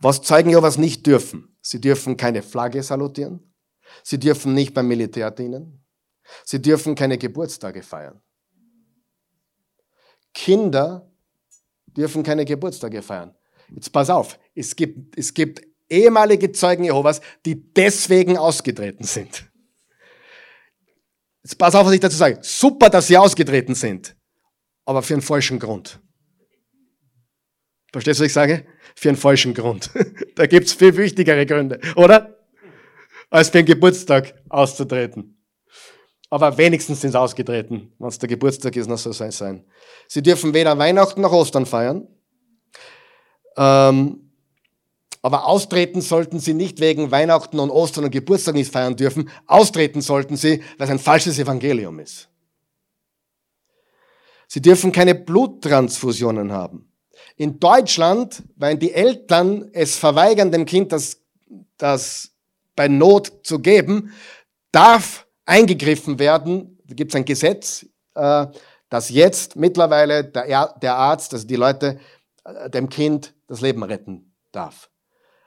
[0.00, 1.56] Was Zeugen Jehovas nicht dürfen.
[1.60, 3.54] Sie dürfen keine Flagge salutieren.
[4.02, 5.84] Sie dürfen nicht beim Militär dienen.
[6.44, 8.20] Sie dürfen keine Geburtstage feiern.
[10.34, 11.10] Kinder
[11.86, 13.34] dürfen keine Geburtstage feiern.
[13.74, 19.50] Jetzt pass auf, es gibt, es gibt ehemalige Zeugen Jehovas, die deswegen ausgetreten sind.
[21.42, 22.38] Jetzt pass auf, was ich dazu sage.
[22.42, 24.16] Super, dass sie ausgetreten sind,
[24.84, 26.00] aber für einen falschen Grund.
[27.92, 28.66] Verstehst du, was ich sage?
[28.94, 29.90] Für einen falschen Grund.
[30.34, 32.38] da gibt's viel wichtigere Gründe, oder?
[33.28, 35.31] Als für einen Geburtstag auszutreten.
[36.32, 37.92] Aber wenigstens sind sie ausgetreten.
[37.98, 39.66] Wenn es der Geburtstag ist, noch so soll es sein.
[40.08, 42.08] Sie dürfen weder Weihnachten noch Ostern feiern.
[43.54, 44.32] Ähm,
[45.20, 49.28] aber austreten sollten sie nicht wegen Weihnachten und Ostern und Geburtstag nicht feiern dürfen.
[49.46, 52.30] Austreten sollten sie, weil es ein falsches Evangelium ist.
[54.48, 56.90] Sie dürfen keine Bluttransfusionen haben.
[57.36, 61.20] In Deutschland, weil die Eltern es verweigern, dem Kind das,
[61.76, 62.30] das
[62.74, 64.14] bei Not zu geben,
[64.70, 66.78] darf eingegriffen werden.
[66.84, 68.46] Da gibt es ein Gesetz, äh,
[68.88, 71.98] dass jetzt mittlerweile der, Arzt, also die Leute,
[72.44, 74.90] äh, dem Kind das Leben retten darf.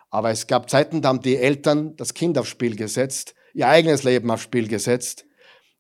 [0.10, 4.04] Aber es gab Zeiten, da haben die Eltern das Kind aufs Spiel gesetzt, ihr eigenes
[4.04, 5.26] Leben aufs Spiel gesetzt,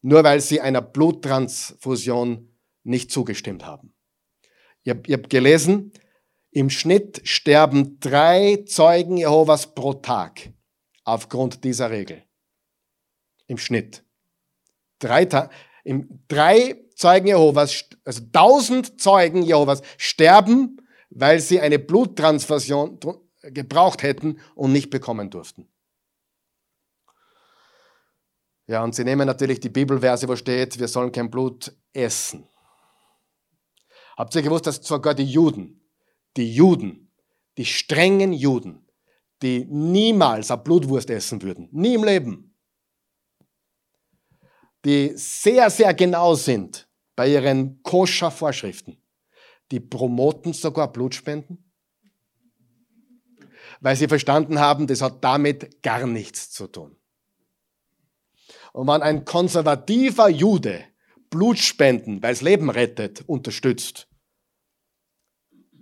[0.01, 3.93] nur weil sie einer Bluttransfusion nicht zugestimmt haben.
[4.84, 5.91] Ich habe hab gelesen,
[6.51, 10.53] im Schnitt sterben drei Zeugen Jehovas pro Tag
[11.03, 12.24] aufgrund dieser Regel.
[13.47, 14.05] Im Schnitt.
[15.00, 15.28] Drei,
[15.84, 23.00] im, drei Zeugen Jehovas, also tausend Zeugen Jehovas sterben, weil sie eine Bluttransfusion
[23.41, 25.68] gebraucht hätten und nicht bekommen durften.
[28.68, 32.48] Ja, und sie nehmen natürlich die Bibelverse, wo steht, wir sollen kein Blut essen.
[34.18, 35.82] Habt ihr gewusst, dass sogar die Juden,
[36.36, 37.12] die Juden,
[37.58, 38.88] die strengen Juden,
[39.41, 42.55] die niemals eine Blutwurst essen würden, nie im Leben,
[44.86, 48.98] die sehr, sehr genau sind bei ihren Koscher-Vorschriften,
[49.72, 51.64] die promoten sogar Blutspenden,
[53.82, 56.96] weil sie verstanden haben, das hat damit gar nichts zu tun.
[58.74, 60.84] Und wenn ein konservativer Jude
[61.30, 64.08] Blutspenden, weil es Leben rettet, unterstützt,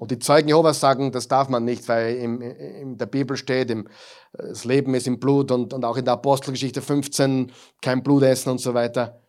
[0.04, 3.72] und die Zeugen Jehovas sagen, das darf man nicht, weil in, in der Bibel steht,
[3.72, 3.88] im,
[4.34, 8.50] das Leben ist im Blut und, und auch in der Apostelgeschichte 15 kein Blut essen
[8.50, 9.22] und so weiter.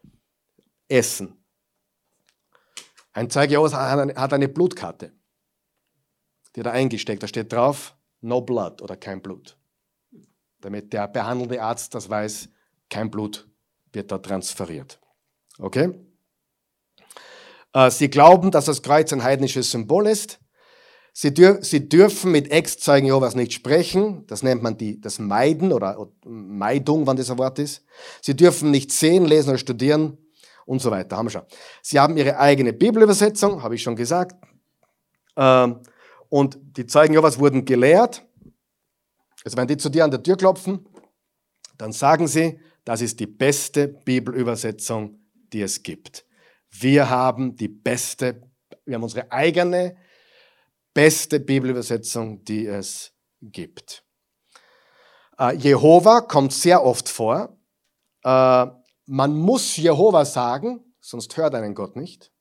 [0.88, 1.40] Essen.
[3.12, 5.12] Ein Zeuge Jehovas hat eine, Blutkarte,
[6.56, 7.22] die er eingesteckt.
[7.22, 9.56] Da steht drauf, no blood oder kein Blut.
[10.60, 12.48] Damit der behandelnde Arzt das weiß,
[12.90, 13.48] kein Blut
[13.92, 15.00] wird da transferiert.
[15.56, 15.94] Okay?
[17.72, 20.40] Äh, sie glauben, dass das Kreuz ein heidnisches Symbol ist.
[21.16, 24.26] Sie, dür sie dürfen mit Ex-Zeugen Jehovas nicht sprechen.
[24.26, 27.84] Das nennt man die, das Meiden oder Meidung, wann das ein Wort ist.
[28.20, 30.18] Sie dürfen nicht sehen, lesen oder studieren
[30.66, 31.16] und so weiter.
[31.16, 31.42] Haben wir schon.
[31.82, 34.34] Sie haben ihre eigene Bibelübersetzung, habe ich schon gesagt.
[35.36, 35.82] Ähm,
[36.30, 38.26] und die Zeugen Jehovas wurden gelehrt.
[39.44, 40.84] Also wenn die zu dir an der Tür klopfen,
[41.78, 45.20] dann sagen sie, das ist die beste Bibelübersetzung,
[45.52, 46.26] die es gibt.
[46.70, 48.42] Wir haben die beste,
[48.84, 49.96] wir haben unsere eigene
[50.94, 54.04] beste Bibelübersetzung, die es gibt.
[55.38, 57.58] Äh, Jehova kommt sehr oft vor.
[58.22, 58.66] Äh,
[59.06, 62.32] man muss Jehova sagen, sonst hört einen Gott nicht.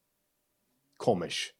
[0.97, 1.55] Komisch.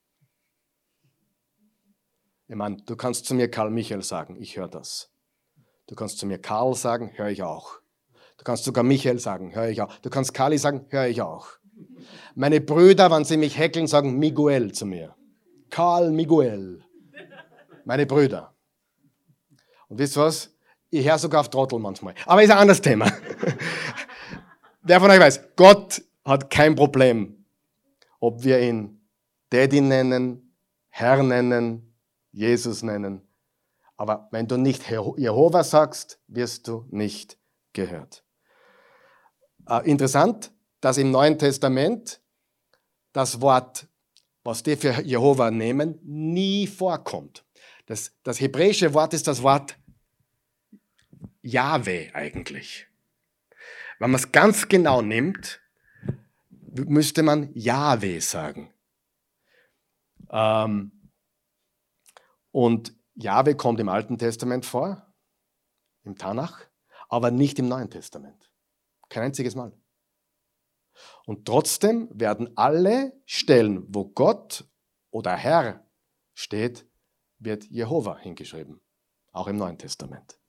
[2.47, 5.11] Ich meine, du kannst zu mir Karl Michael sagen, ich höre das.
[5.87, 7.79] Du kannst zu mir Karl sagen, höre ich auch.
[8.37, 9.95] Du kannst sogar Michael sagen, höre ich auch.
[9.97, 11.47] Du kannst Kali sagen, höre ich auch.
[12.35, 15.15] Meine Brüder, wenn sie mich heckeln, sagen Miguel zu mir.
[15.74, 16.84] Karl Miguel.
[17.84, 18.53] Meine Brüder.
[19.88, 20.55] Und wisst ihr was?
[20.91, 22.13] Ich höre sogar auf Trottel manchmal.
[22.28, 23.11] Aber ist ein anderes Thema.
[24.84, 27.43] Wer von euch weiß, Gott hat kein Problem,
[28.19, 29.01] ob wir ihn
[29.49, 30.55] Daddy nennen,
[30.89, 31.91] Herr nennen,
[32.32, 33.28] Jesus nennen.
[33.97, 37.39] Aber wenn du nicht Jehova sagst, wirst du nicht
[37.74, 38.24] gehört.
[39.67, 40.51] Äh, interessant,
[40.82, 42.21] dass im Neuen Testament
[43.11, 43.88] das Wort,
[44.43, 47.45] was die für Jehova nehmen, nie vorkommt.
[47.85, 49.77] Das, das hebräische Wort ist das Wort
[51.41, 52.87] Jahwe eigentlich.
[53.99, 55.61] Wenn man es ganz genau nimmt,
[56.49, 58.73] müsste man Jahwe sagen.
[60.29, 60.91] Ähm,
[62.51, 65.13] und Jahwe kommt im Alten Testament vor,
[66.03, 66.65] im Tanach,
[67.09, 68.51] aber nicht im Neuen Testament.
[69.09, 69.71] Kein einziges Mal.
[71.25, 74.65] Und trotzdem werden alle Stellen, wo Gott
[75.11, 75.85] oder Herr
[76.33, 76.85] steht,
[77.39, 78.81] wird Jehova hingeschrieben.
[79.31, 80.39] Auch im Neuen Testament.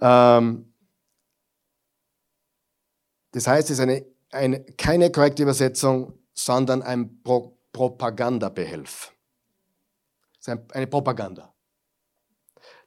[0.00, 0.72] Ähm,
[3.32, 9.12] das heißt, es ist eine, eine, keine korrekte Übersetzung, sondern ein Pro Propagandabehelf.
[10.40, 11.54] Es ist eine Propaganda.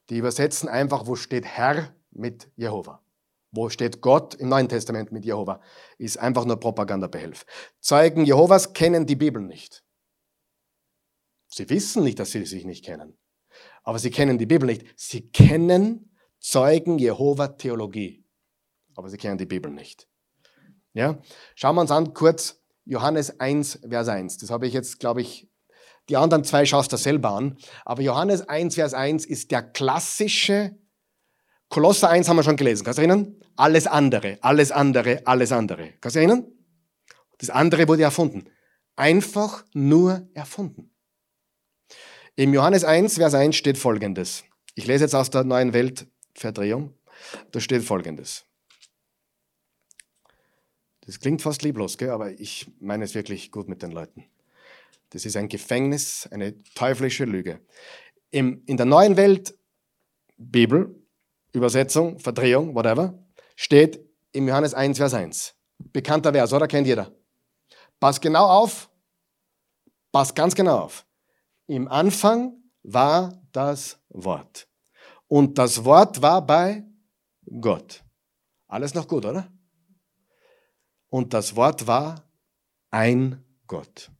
[0.09, 3.03] Die übersetzen einfach, wo steht Herr mit Jehova.
[3.51, 5.61] Wo steht Gott im Neuen Testament mit Jehova?
[5.97, 7.45] Ist einfach nur Propagandabehelf.
[7.79, 9.83] Zeugen Jehovas kennen die Bibel nicht.
[11.47, 13.17] Sie wissen nicht, dass sie sich nicht kennen.
[13.83, 14.85] Aber sie kennen die Bibel nicht.
[14.95, 18.23] Sie kennen Zeugen Jehova Theologie.
[18.95, 20.07] Aber sie kennen die Bibel nicht.
[20.93, 21.19] Ja?
[21.55, 24.37] Schauen wir uns an kurz Johannes 1, Vers 1.
[24.37, 25.49] Das habe ich jetzt, glaube ich,
[26.07, 27.57] die anderen zwei schaust du selber an.
[27.85, 30.75] Aber Johannes 1, Vers 1 ist der klassische
[31.69, 32.83] Kolosser 1 haben wir schon gelesen.
[32.83, 33.35] Kannst du erinnern?
[33.55, 35.93] Alles andere, alles andere, alles andere.
[36.01, 36.47] Kannst du erinnern?
[37.37, 38.49] Das andere wurde erfunden.
[38.95, 40.91] Einfach nur erfunden.
[42.35, 44.43] Im Johannes 1, Vers 1 steht folgendes.
[44.75, 46.97] Ich lese jetzt aus der neuen Weltverdrehung.
[47.51, 48.45] Da steht folgendes.
[51.01, 52.09] Das klingt fast lieblos, gell?
[52.09, 54.25] aber ich meine es wirklich gut mit den Leuten.
[55.09, 57.59] Das ist ein Gefängnis, eine teuflische Lüge.
[58.31, 59.57] Im, in der neuen Welt
[60.37, 60.98] Bibel
[61.51, 63.17] Übersetzung, Verdrehung, whatever,
[63.55, 63.99] steht
[64.31, 65.55] im Johannes 1, Vers 1.
[65.77, 66.67] Bekannter Vers, oder?
[66.67, 67.11] Kennt jeder.
[67.99, 68.89] Pass genau auf.
[70.11, 71.05] Pass ganz genau auf.
[71.67, 74.67] Im Anfang war das Wort.
[75.27, 76.83] Und das Wort war bei
[77.61, 78.03] Gott.
[78.67, 79.51] Alles noch gut, oder?
[81.09, 82.23] Und das Wort war
[82.91, 84.11] ein Gott.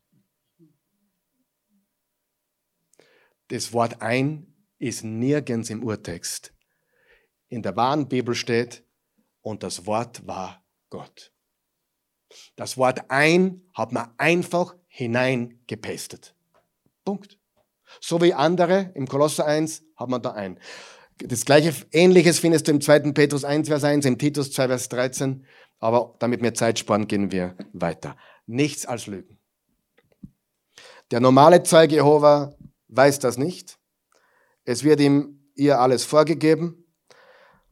[3.48, 6.54] Das Wort ein ist nirgends im Urtext
[7.50, 8.84] in der wahren Bibel steht,
[9.42, 11.32] und das Wort war Gott.
[12.56, 16.36] Das Wort ein hat man einfach hineingepestet.
[17.06, 17.40] Punkt.
[18.00, 20.60] So wie andere, im Kolosser 1 hat man da ein.
[21.18, 23.12] Das gleiche, ähnliches findest du im 2.
[23.14, 25.46] Petrus 1, Vers 1, im Titus 2, Vers 13.
[25.80, 28.16] Aber damit wir Zeit sparen, gehen wir weiter.
[28.46, 29.40] Nichts als Lügen.
[31.12, 32.54] Der normale Zeuge Jehova
[32.90, 33.80] weiß das nicht.
[34.66, 36.79] Es wird ihm ihr alles vorgegeben.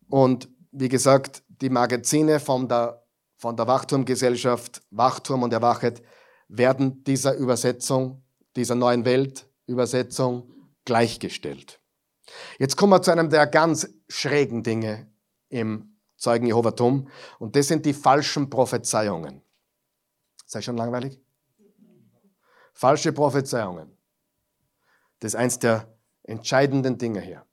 [0.10, 3.04] Und wie gesagt, die Magazine von der,
[3.36, 6.02] von der Wachturmgesellschaft, Wachturm und Erwachet,
[6.48, 8.24] werden dieser Übersetzung,
[8.56, 10.52] dieser neuen Weltübersetzung
[10.86, 11.80] gleichgestellt.
[12.60, 15.12] Jetzt kommen wir zu einem der ganz schrägen Dinge
[15.50, 19.42] im Zeugen Jehovatum und das sind die falschen Prophezeiungen.
[20.46, 21.20] Sei schon langweilig?
[22.74, 23.98] Falsche Prophezeiungen.
[25.20, 25.88] Das ist eins der
[26.24, 27.46] entscheidenden Dinge hier.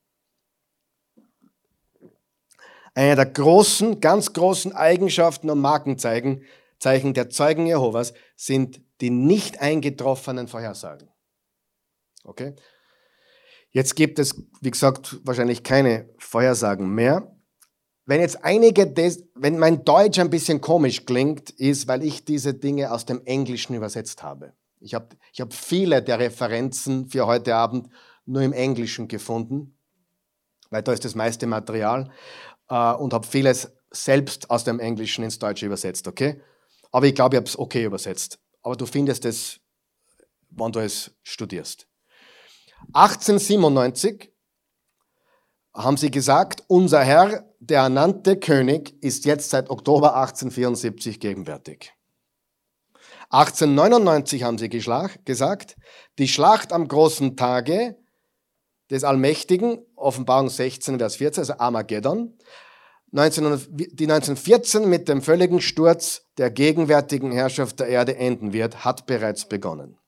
[2.95, 6.45] Eine der großen, ganz großen Eigenschaften und Markenzeichen
[6.79, 11.09] Zeichen der Zeugen Jehovas sind die nicht eingetroffenen Vorhersagen.
[12.25, 12.55] Okay?
[13.71, 17.35] Jetzt gibt es, wie gesagt, wahrscheinlich keine Vorhersagen mehr.
[18.07, 22.53] Wenn jetzt einige, des, wenn mein Deutsch ein bisschen komisch klingt, ist, weil ich diese
[22.53, 24.53] Dinge aus dem Englischen übersetzt habe.
[24.79, 27.89] Ich habe ich hab viele der Referenzen für heute Abend
[28.27, 29.79] nur im Englischen gefunden,
[30.69, 32.11] weil da ist das meiste Material
[32.69, 36.41] äh, und habe vieles selbst aus dem Englischen ins Deutsche übersetzt, okay?
[36.91, 38.39] Aber ich glaube, ich habe es okay übersetzt.
[38.63, 39.61] Aber du findest es,
[40.51, 41.87] wenn du es studierst.
[42.93, 44.33] 1897
[45.75, 51.93] haben sie gesagt, unser Herr, der ernannte König, ist jetzt seit Oktober 1874 gegenwärtig.
[53.31, 55.77] 1899 haben sie gesagt,
[56.19, 57.97] die Schlacht am großen Tage
[58.91, 62.39] des Allmächtigen, Offenbarung 16, Vers 14, also Armageddon,
[63.11, 69.49] die 1914 mit dem völligen Sturz der gegenwärtigen Herrschaft der Erde enden wird, hat bereits
[69.49, 69.99] begonnen.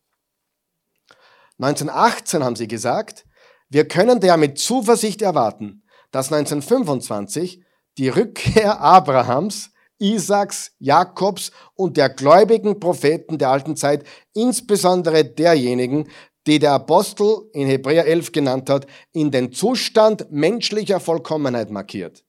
[1.59, 3.24] 1918 haben sie gesagt,
[3.68, 7.62] wir können daher mit Zuversicht erwarten, dass 1925
[7.97, 16.09] die Rückkehr Abrahams, Isaaks, Jakobs und der gläubigen Propheten der alten Zeit, insbesondere derjenigen,
[16.47, 22.24] die der Apostel in Hebräer 11 genannt hat, in den Zustand menschlicher Vollkommenheit markiert.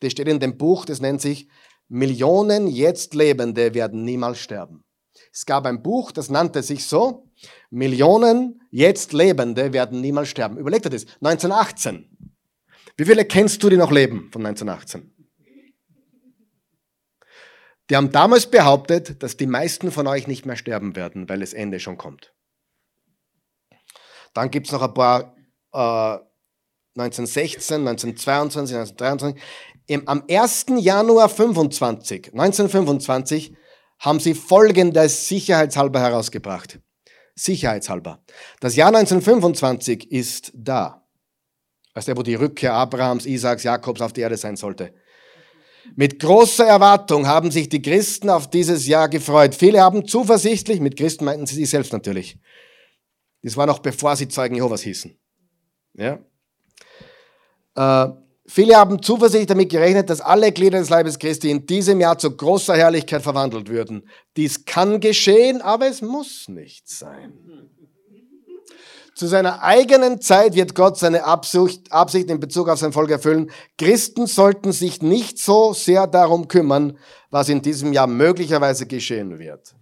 [0.00, 1.48] Das steht in dem Buch, das nennt sich
[1.88, 4.84] Millionen jetzt Lebende werden niemals sterben.
[5.32, 7.28] Es gab ein Buch, das nannte sich so,
[7.70, 10.58] Millionen jetzt Lebende werden niemals sterben.
[10.58, 12.08] Überleg dir das, 1918.
[12.96, 15.10] Wie viele kennst du, die noch leben von 1918?
[17.90, 21.52] Die haben damals behauptet, dass die meisten von euch nicht mehr sterben werden, weil das
[21.52, 22.32] Ende schon kommt.
[24.34, 25.34] Dann gibt es noch ein paar
[25.72, 26.18] äh,
[26.96, 29.42] 1916, 1922, 1923.
[29.86, 30.66] Im, am 1.
[30.78, 33.54] Januar 25, 1925
[33.98, 36.80] haben sie folgendes sicherheitshalber herausgebracht.
[37.34, 38.22] Sicherheitshalber.
[38.60, 41.02] Das Jahr 1925 ist da.
[41.92, 44.94] Als der, wo die Rückkehr Abrahams, Isaaks, Jakobs auf die Erde sein sollte.
[45.96, 49.54] Mit großer Erwartung haben sich die Christen auf dieses Jahr gefreut.
[49.54, 52.38] Viele haben zuversichtlich, mit Christen meinten sie sich selbst natürlich.
[53.44, 55.16] Das war noch bevor sie Zeugen Jehovas hießen.
[55.94, 56.18] Ja?
[57.76, 58.12] Äh,
[58.46, 62.30] Viele haben zuversichtlich damit gerechnet, dass alle Glieder des Leibes Christi in diesem Jahr zu
[62.30, 64.06] großer Herrlichkeit verwandelt würden.
[64.36, 67.32] Dies kann geschehen, aber es muss nicht sein.
[69.14, 73.50] Zu seiner eigenen Zeit wird Gott seine Absicht, Absicht in Bezug auf sein Volk erfüllen.
[73.78, 76.98] Christen sollten sich nicht so sehr darum kümmern,
[77.30, 79.74] was in diesem Jahr möglicherweise geschehen wird.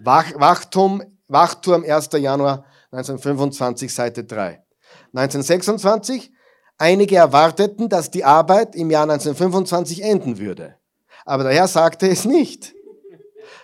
[0.00, 2.10] Wach, Wachturm, Wachturm 1.
[2.18, 4.62] Januar 1925, Seite 3.
[5.12, 6.32] 1926
[6.78, 10.76] Einige erwarteten, dass die Arbeit im Jahr 1925 enden würde.
[11.24, 12.74] Aber der Herr sagte es nicht.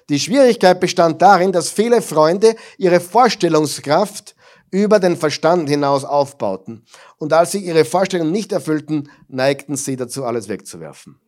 [0.08, 4.36] Die Schwierigkeit bestand darin, dass viele Freunde ihre Vorstellungskraft
[4.70, 6.84] über den Verstand hinaus aufbauten.
[7.18, 11.20] Und als sie ihre Vorstellung nicht erfüllten, neigten sie dazu, alles wegzuwerfen.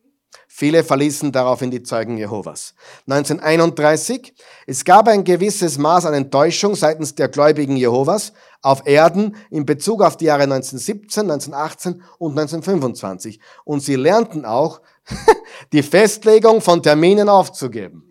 [0.55, 2.75] Viele verließen daraufhin die Zeugen Jehovas.
[3.07, 4.35] 1931,
[4.67, 10.03] es gab ein gewisses Maß an Enttäuschung seitens der Gläubigen Jehovas auf Erden in Bezug
[10.03, 13.39] auf die Jahre 1917, 1918 und 1925.
[13.63, 14.81] Und sie lernten auch,
[15.73, 18.07] die Festlegung von Terminen aufzugeben.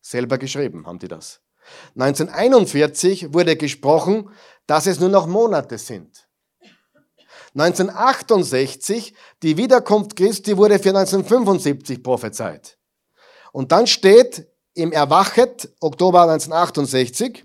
[0.00, 1.42] Selber geschrieben haben die das.
[1.94, 4.28] 1941 wurde gesprochen,
[4.66, 6.23] dass es nur noch Monate sind.
[7.54, 12.78] 1968, die Wiederkunft Christi wurde für 1975 prophezeit.
[13.52, 17.44] Und dann steht im Erwachet, Oktober 1968,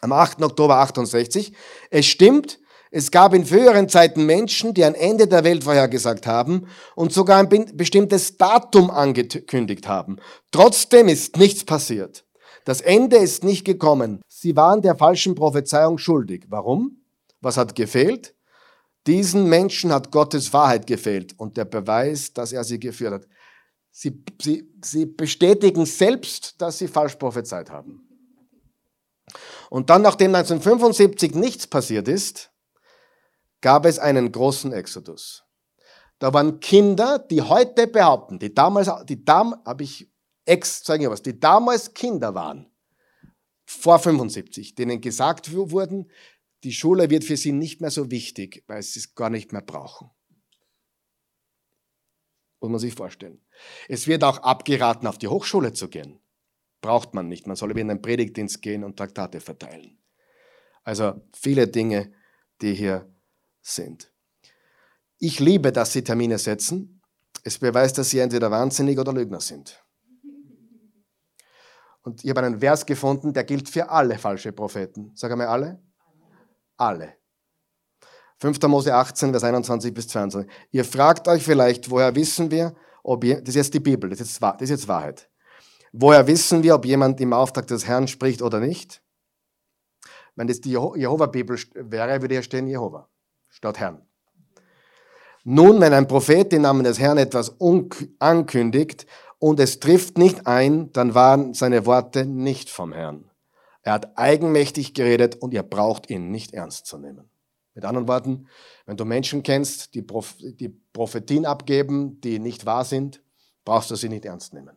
[0.00, 0.42] am 8.
[0.42, 1.52] Oktober 68,
[1.90, 2.60] es stimmt,
[2.94, 7.38] es gab in früheren Zeiten Menschen, die ein Ende der Welt vorhergesagt haben und sogar
[7.38, 10.18] ein bestimmtes Datum angekündigt haben.
[10.50, 12.24] Trotzdem ist nichts passiert.
[12.64, 14.20] Das Ende ist nicht gekommen.
[14.28, 16.44] sie waren der falschen Prophezeiung schuldig.
[16.48, 17.02] Warum?
[17.40, 18.34] Was hat gefehlt?
[19.06, 23.28] Diesen Menschen hat Gottes Wahrheit gefehlt und der Beweis, dass er sie geführt hat.
[23.90, 28.08] Sie, sie, sie bestätigen selbst, dass sie falsch prophezeit haben.
[29.70, 32.52] Und dann, nachdem 1975 nichts passiert ist,
[33.60, 35.44] gab es einen großen Exodus.
[36.18, 40.10] Da waren Kinder, die heute behaupten, die damals, die dam, habe ich
[40.44, 42.70] ex, sagen wir was, die damals Kinder waren,
[43.64, 46.10] vor 75, denen gesagt wurden,
[46.64, 49.62] die Schule wird für sie nicht mehr so wichtig, weil sie es gar nicht mehr
[49.62, 50.10] brauchen.
[52.60, 53.40] Muss man sich vorstellen.
[53.88, 56.20] Es wird auch abgeraten, auf die Hochschule zu gehen.
[56.80, 57.46] Braucht man nicht.
[57.46, 59.98] Man soll in den Predigtdienst gehen und Traktate verteilen.
[60.84, 62.12] Also viele Dinge,
[62.60, 63.12] die hier
[63.60, 64.12] sind.
[65.18, 67.00] Ich liebe, dass Sie Termine setzen.
[67.44, 69.84] Es beweist, dass Sie entweder wahnsinnig oder Lügner sind.
[72.02, 75.12] Und ich habe einen Vers gefunden, der gilt für alle falsche Propheten.
[75.14, 75.80] Sag einmal alle.
[76.76, 77.14] Alle.
[78.38, 78.60] 5.
[78.62, 80.50] Mose 18, Vers 21 bis 22.
[80.72, 84.20] Ihr fragt euch vielleicht, woher wissen wir, ob ihr, das ist jetzt die Bibel, das
[84.20, 85.30] ist jetzt, das ist jetzt Wahrheit.
[85.92, 89.02] Woher wissen wir, ob jemand im Auftrag des Herrn spricht oder nicht?
[90.34, 93.08] Wenn das die Jehova-Bibel wäre, würde hier stehen Jehova
[93.48, 94.02] statt Herrn.
[95.44, 97.56] Nun, wenn ein Prophet im Namen des Herrn etwas
[98.18, 99.06] ankündigt
[99.38, 103.30] und es trifft nicht ein, dann waren seine Worte nicht vom Herrn.
[103.82, 107.28] Er hat eigenmächtig geredet und ihr braucht ihn nicht ernst zu nehmen.
[107.74, 108.48] Mit anderen Worten,
[108.86, 113.22] wenn du Menschen kennst, die, Proph die Prophetien abgeben, die nicht wahr sind,
[113.64, 114.76] brauchst du sie nicht ernst nehmen.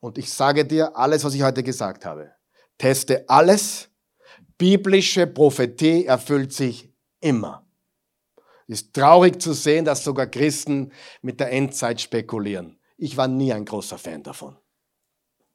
[0.00, 2.32] Und ich sage dir alles, was ich heute gesagt habe.
[2.76, 3.88] Teste alles.
[4.58, 7.66] Biblische Prophetie erfüllt sich immer.
[8.68, 10.92] Es ist traurig zu sehen, dass sogar Christen
[11.22, 12.78] mit der Endzeit spekulieren.
[12.96, 14.56] Ich war nie ein großer Fan davon.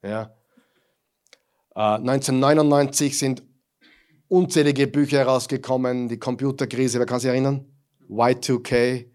[0.02, 0.36] Ja.
[1.80, 3.42] Äh, 1999 sind
[4.28, 7.72] unzählige Bücher herausgekommen, die Computerkrise, wer kann sich erinnern?
[8.10, 9.10] Y2K,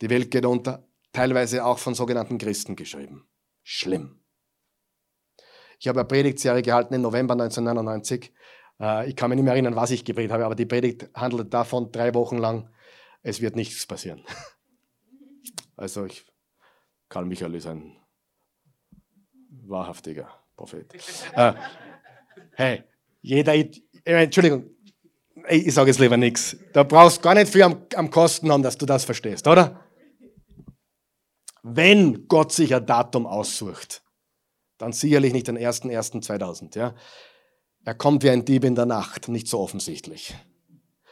[0.00, 3.26] die Welt geht unter, teilweise auch von sogenannten Christen geschrieben.
[3.64, 4.20] Schlimm.
[5.80, 8.32] Ich habe eine Predigtserie gehalten im November 1999.
[8.78, 11.52] Äh, ich kann mich nicht mehr erinnern, was ich gepredigt habe, aber die Predigt handelt
[11.52, 12.70] davon drei Wochen lang,
[13.22, 14.22] es wird nichts passieren.
[15.78, 16.24] Also ich,
[17.10, 17.98] Karl Michael ist ein
[19.50, 20.90] wahrhaftiger Prophet.
[22.52, 22.82] Hey,
[23.22, 23.54] jeder,
[24.04, 24.70] Entschuldigung,
[25.48, 26.56] ich sage jetzt lieber nichts.
[26.72, 29.80] Da brauchst du gar nicht viel am, am Kosten haben, dass du das verstehst, oder?
[31.62, 34.02] Wenn Gott sich ein Datum aussucht,
[34.78, 36.76] dann sicherlich nicht den 1.1.2000.
[36.76, 36.94] Ja?
[37.84, 40.34] Er kommt wie ein Dieb in der Nacht, nicht so offensichtlich.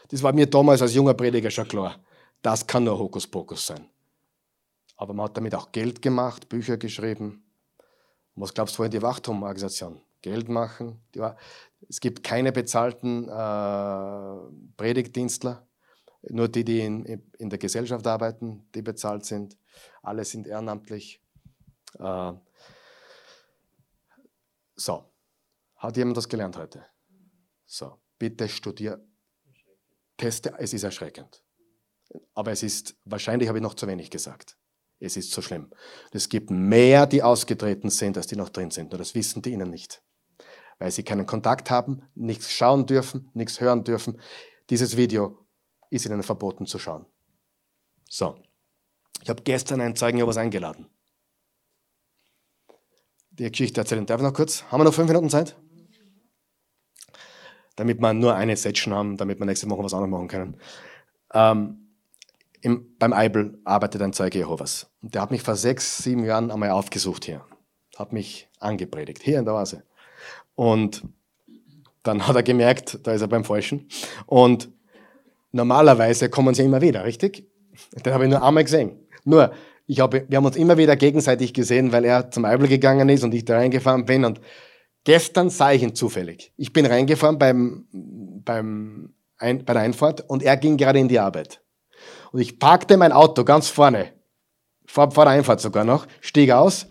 [0.08, 2.04] Das war mir damals als junger Prediger schon klar.
[2.42, 3.88] Das kann nur Hokuspokus sein.
[4.96, 7.44] Aber man hat damit auch Geld gemacht, Bücher geschrieben.
[8.34, 10.00] was glaubst du vorhin die Wachturmorganisation?
[10.24, 11.02] Geld machen.
[11.86, 15.68] es gibt keine bezahlten äh, Predigtdienstler,
[16.30, 19.58] nur die, die in, in, der Gesellschaft arbeiten, die bezahlt sind.
[20.02, 21.20] Alle sind ehrenamtlich.
[21.98, 22.32] Äh,
[24.76, 25.04] so,
[25.76, 26.86] hat jemand das gelernt heute?
[27.66, 29.06] So, bitte studier,
[30.16, 31.44] teste, es ist erschreckend.
[32.32, 34.56] Aber es ist, wahrscheinlich habe ich noch zu wenig gesagt.
[35.00, 35.70] Es ist so schlimm.
[36.12, 38.90] Es gibt mehr, die ausgetreten sind, als die noch drin sind.
[38.94, 40.02] Und das wissen die ihnen nicht
[40.84, 44.20] weil sie keinen Kontakt haben, nichts schauen dürfen, nichts hören dürfen.
[44.68, 45.38] Dieses Video
[45.88, 47.06] ist ihnen verboten zu schauen.
[48.06, 48.36] So,
[49.22, 50.90] ich habe gestern einen Zeugen Jehovas eingeladen.
[53.30, 54.04] Die Geschichte erzählen.
[54.04, 54.62] Darf ich noch kurz?
[54.64, 55.56] Haben wir noch fünf Minuten Zeit?
[57.76, 60.60] Damit wir nur eine Session haben, damit wir nächste Woche was anderes machen können.
[61.32, 61.96] Ähm,
[62.60, 64.90] im, beim Eibel arbeitet ein Zeuge Jehovas.
[65.00, 67.42] Und der hat mich vor sechs, sieben Jahren einmal aufgesucht hier.
[67.96, 69.82] Hat mich angepredigt, hier in der Oase.
[70.54, 71.02] Und
[72.02, 73.88] dann hat er gemerkt, da ist er beim Falschen.
[74.26, 74.70] Und
[75.52, 77.48] normalerweise kommen sie immer wieder, richtig?
[78.04, 79.06] Den habe ich nur einmal gesehen.
[79.24, 79.52] Nur,
[79.86, 83.24] ich habe, wir haben uns immer wieder gegenseitig gesehen, weil er zum Eibel gegangen ist
[83.24, 84.24] und ich da reingefahren bin.
[84.24, 84.40] Und
[85.04, 86.52] gestern sah ich ihn zufällig.
[86.56, 91.18] Ich bin reingefahren beim, beim ein, bei der Einfahrt und er ging gerade in die
[91.18, 91.62] Arbeit.
[92.32, 94.12] Und ich parkte mein Auto ganz vorne,
[94.86, 96.86] vor, vor der Einfahrt sogar noch, stieg aus,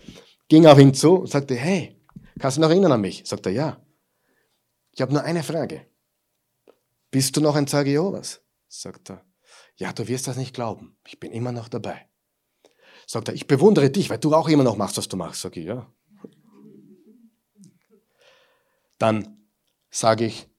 [0.48, 1.96] ging auf ihn zu und sagte, hey,
[2.44, 3.24] Kannst du noch erinnern an mich?
[3.26, 3.82] Sagt er, ja.
[4.92, 5.88] Ich habe nur eine Frage.
[7.10, 8.42] Bist du noch ein Zeuge Jehovas?
[8.68, 9.24] Sagt er,
[9.78, 10.98] ja, du wirst das nicht glauben.
[11.08, 12.10] Ich bin immer noch dabei.
[13.08, 15.40] Sagt er, ich bewundere dich, weil du auch immer noch machst, was du machst.
[15.40, 15.90] Sag ich, ja.
[18.98, 19.48] Dann
[19.90, 20.50] sage ich,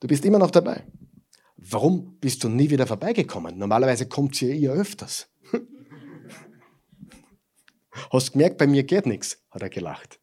[0.00, 0.86] du bist immer noch dabei.
[1.56, 3.56] Warum bist du nie wieder vorbeigekommen?
[3.56, 5.30] Normalerweise kommt sie ja öfters.
[8.10, 10.18] Hast gemerkt, bei mir geht nichts, hat er gelacht.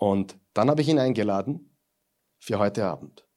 [0.00, 1.76] Und dann habe ich ihn eingeladen
[2.38, 3.28] für heute Abend.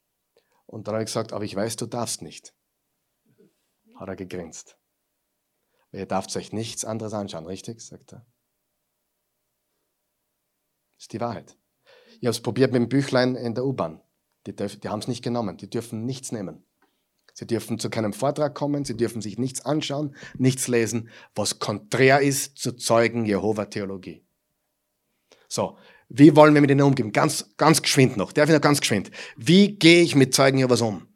[0.65, 2.55] Und dann habe ich gesagt, aber ich weiß, du darfst nicht.
[3.95, 4.77] Hat er gegrinst.
[5.91, 7.81] Ihr darft euch nichts anderes anschauen, richtig?
[7.81, 8.25] sagt er.
[10.97, 11.57] Ist die Wahrheit.
[12.21, 14.01] Ich habe es probiert mit dem Büchlein in der U-Bahn.
[14.47, 15.57] Die, die haben es nicht genommen.
[15.57, 16.65] Die dürfen nichts nehmen.
[17.33, 22.21] Sie dürfen zu keinem Vortrag kommen, sie dürfen sich nichts anschauen, nichts lesen, was konträr
[22.21, 24.25] ist zur Zeugen Jehova Theologie.
[25.49, 25.77] So,
[26.09, 27.11] wie wollen wir mit ihnen umgehen?
[27.11, 28.31] Ganz, ganz geschwind noch.
[28.31, 29.11] Darf ich noch ganz geschwind?
[29.35, 31.07] Wie gehe ich mit Zeugen Jehovas um?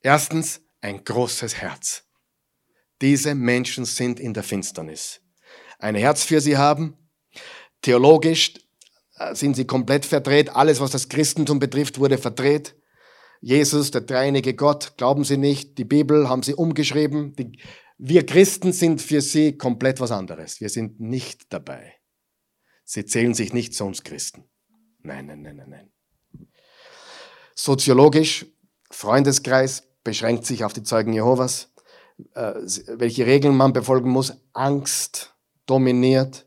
[0.00, 2.04] Erstens, ein großes Herz.
[3.00, 5.20] Diese Menschen sind in der Finsternis.
[5.78, 6.96] Ein Herz für sie haben.
[7.82, 8.54] Theologisch
[9.16, 10.54] äh, sind sie komplett verdreht.
[10.54, 12.76] Alles, was das Christentum betrifft, wurde verdreht.
[13.40, 15.76] Jesus, der dreieinige Gott, glauben sie nicht.
[15.78, 17.34] Die Bibel haben sie umgeschrieben.
[17.36, 17.58] Die,
[17.98, 20.60] wir Christen sind für sie komplett was anderes.
[20.60, 21.94] Wir sind nicht dabei.
[22.84, 24.44] Sie zählen sich nicht zu uns Christen.
[25.02, 25.92] Nein, nein, nein, nein, nein.
[27.54, 28.46] Soziologisch,
[28.90, 31.72] Freundeskreis beschränkt sich auf die Zeugen Jehovas.
[32.34, 32.54] Äh,
[32.98, 34.34] welche Regeln man befolgen muss?
[34.52, 35.34] Angst
[35.66, 36.46] dominiert.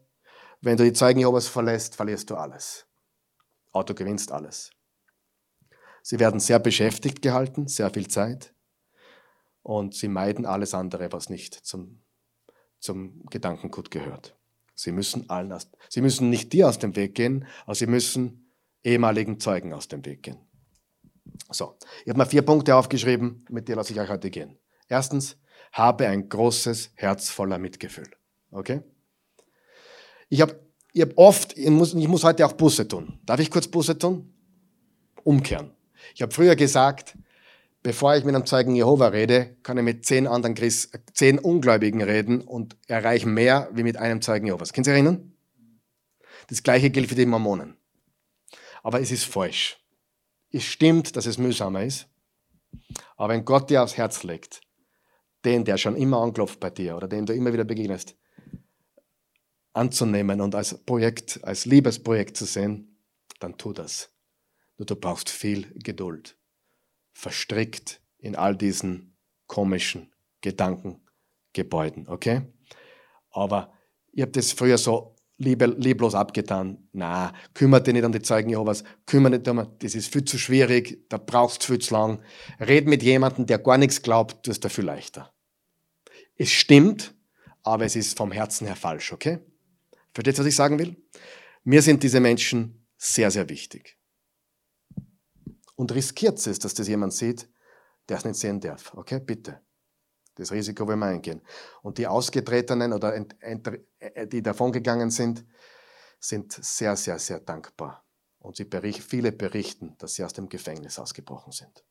[0.61, 2.85] Wenn du die Zeugen Jehovas verlässt, verlierst du alles.
[3.71, 4.71] Auto gewinnst alles.
[6.01, 8.53] Sie werden sehr beschäftigt gehalten, sehr viel Zeit.
[9.61, 12.01] Und sie meiden alles andere, was nicht zum,
[12.79, 14.37] zum Gedankengut gehört.
[14.79, 18.53] Sie müssen, allen aus, sie müssen nicht dir aus dem Weg gehen, aber sie müssen
[18.83, 20.37] ehemaligen Zeugen aus dem Weg gehen.
[21.49, 24.59] So, ich habe mal vier Punkte aufgeschrieben, mit denen lasse ich euch heute gehen.
[24.87, 25.35] Erstens,
[25.71, 28.07] habe ein großes Herz voller Mitgefühl.
[28.51, 28.81] Okay?
[30.29, 30.59] Ich habe
[30.93, 33.19] ich hab oft, ich muss, ich muss heute auch Busse tun.
[33.25, 34.31] Darf ich kurz Busse tun?
[35.23, 35.71] Umkehren.
[36.13, 37.17] Ich habe früher gesagt,
[37.83, 42.01] bevor ich mit einem Zeugen Jehova rede, kann ich mit zehn anderen Christ, zehn Ungläubigen
[42.01, 44.73] reden und erreichen mehr wie mit einem Zeugen Jehovas.
[44.73, 45.33] Können Sie erinnern?
[46.47, 47.77] Das gleiche gilt für die Mormonen.
[48.83, 49.83] Aber es ist falsch.
[50.51, 52.07] Es stimmt, dass es mühsamer ist.
[53.15, 54.61] Aber wenn Gott dir aufs Herz legt,
[55.43, 58.15] den, der schon immer anklopft bei dir oder dem du immer wieder begegnest,
[59.73, 62.97] anzunehmen und als Projekt, als Liebesprojekt zu sehen,
[63.39, 64.09] dann tu das.
[64.77, 66.37] Nur du brauchst viel Geduld.
[67.17, 69.17] Verstrickt in all diesen
[69.47, 72.43] komischen Gedankengebäuden, okay?
[73.31, 73.73] Aber
[74.11, 76.87] ich habe das früher so liebe, lieblos abgetan.
[76.91, 80.37] Na, kümmert dich nicht um die Zeugen Jehovas, kümmere dich um, das ist viel zu
[80.37, 82.21] schwierig, da brauchst du viel zu lang.
[82.59, 85.33] Red mit jemandem, der gar nichts glaubt, du ist da viel leichter.
[86.35, 87.15] Es stimmt,
[87.63, 89.39] aber es ist vom Herzen her falsch, okay?
[90.13, 90.95] Versteht, was ich sagen will?
[91.63, 93.96] Mir sind diese Menschen sehr, sehr wichtig
[95.77, 97.47] und riskiert es, dass das jemand sieht,
[98.09, 98.93] der es nicht sehen darf.
[98.95, 99.61] Okay, bitte.
[100.35, 101.41] Das Risiko wollen wir eingehen.
[101.81, 105.45] Und die Ausgetretenen oder äh, die davongegangen sind,
[106.19, 108.05] sind sehr, sehr, sehr dankbar.
[108.39, 111.83] Und sie bericht, viele berichten, dass sie aus dem Gefängnis ausgebrochen sind.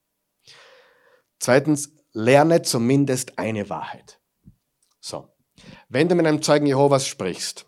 [1.38, 4.20] Zweitens, lerne zumindest eine Wahrheit.
[5.00, 5.28] So,
[5.88, 7.66] wenn du mit einem Zeugen Jehovas sprichst,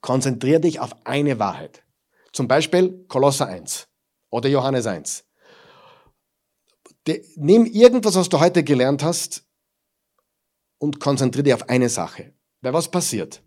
[0.00, 1.82] konzentriere dich auf eine Wahrheit.
[2.32, 3.88] Zum Beispiel Kolosser 1.
[4.34, 5.24] Oder Johannes 1.
[7.06, 9.44] De, nimm irgendwas, was du heute gelernt hast
[10.78, 12.32] und konzentriere dich auf eine Sache.
[12.60, 13.44] Weil was passiert?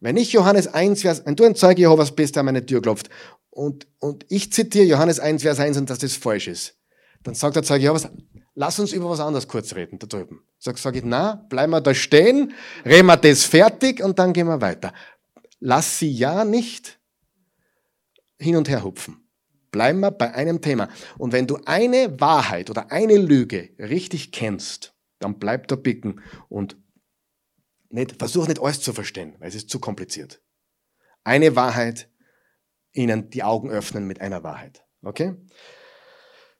[0.00, 2.80] Wenn ich Johannes 1, Vers, wenn du ein Zeuge Jehovas bist, der an meine Tür
[2.80, 3.10] klopft
[3.50, 6.78] und, und ich zitiere Johannes 1, Vers 1 und dass das falsch ist,
[7.22, 8.08] dann sagt der Zeuge Jehovas,
[8.54, 10.40] lass uns über was anderes kurz reden, da drüben.
[10.58, 12.54] Sag, sag ich, na, bleiben wir da stehen,
[12.86, 14.94] reden wir das fertig und dann gehen wir weiter.
[15.60, 16.98] Lass sie ja nicht
[18.38, 19.23] hin und her hupfen.
[19.74, 20.88] Bleiben wir bei einem Thema.
[21.18, 26.76] Und wenn du eine Wahrheit oder eine Lüge richtig kennst, dann bleib da bicken und
[27.88, 30.40] nicht, versuch nicht alles zu verstehen, weil es ist zu kompliziert.
[31.24, 32.08] Eine Wahrheit,
[32.92, 34.84] ihnen die Augen öffnen mit einer Wahrheit.
[35.02, 35.34] Okay?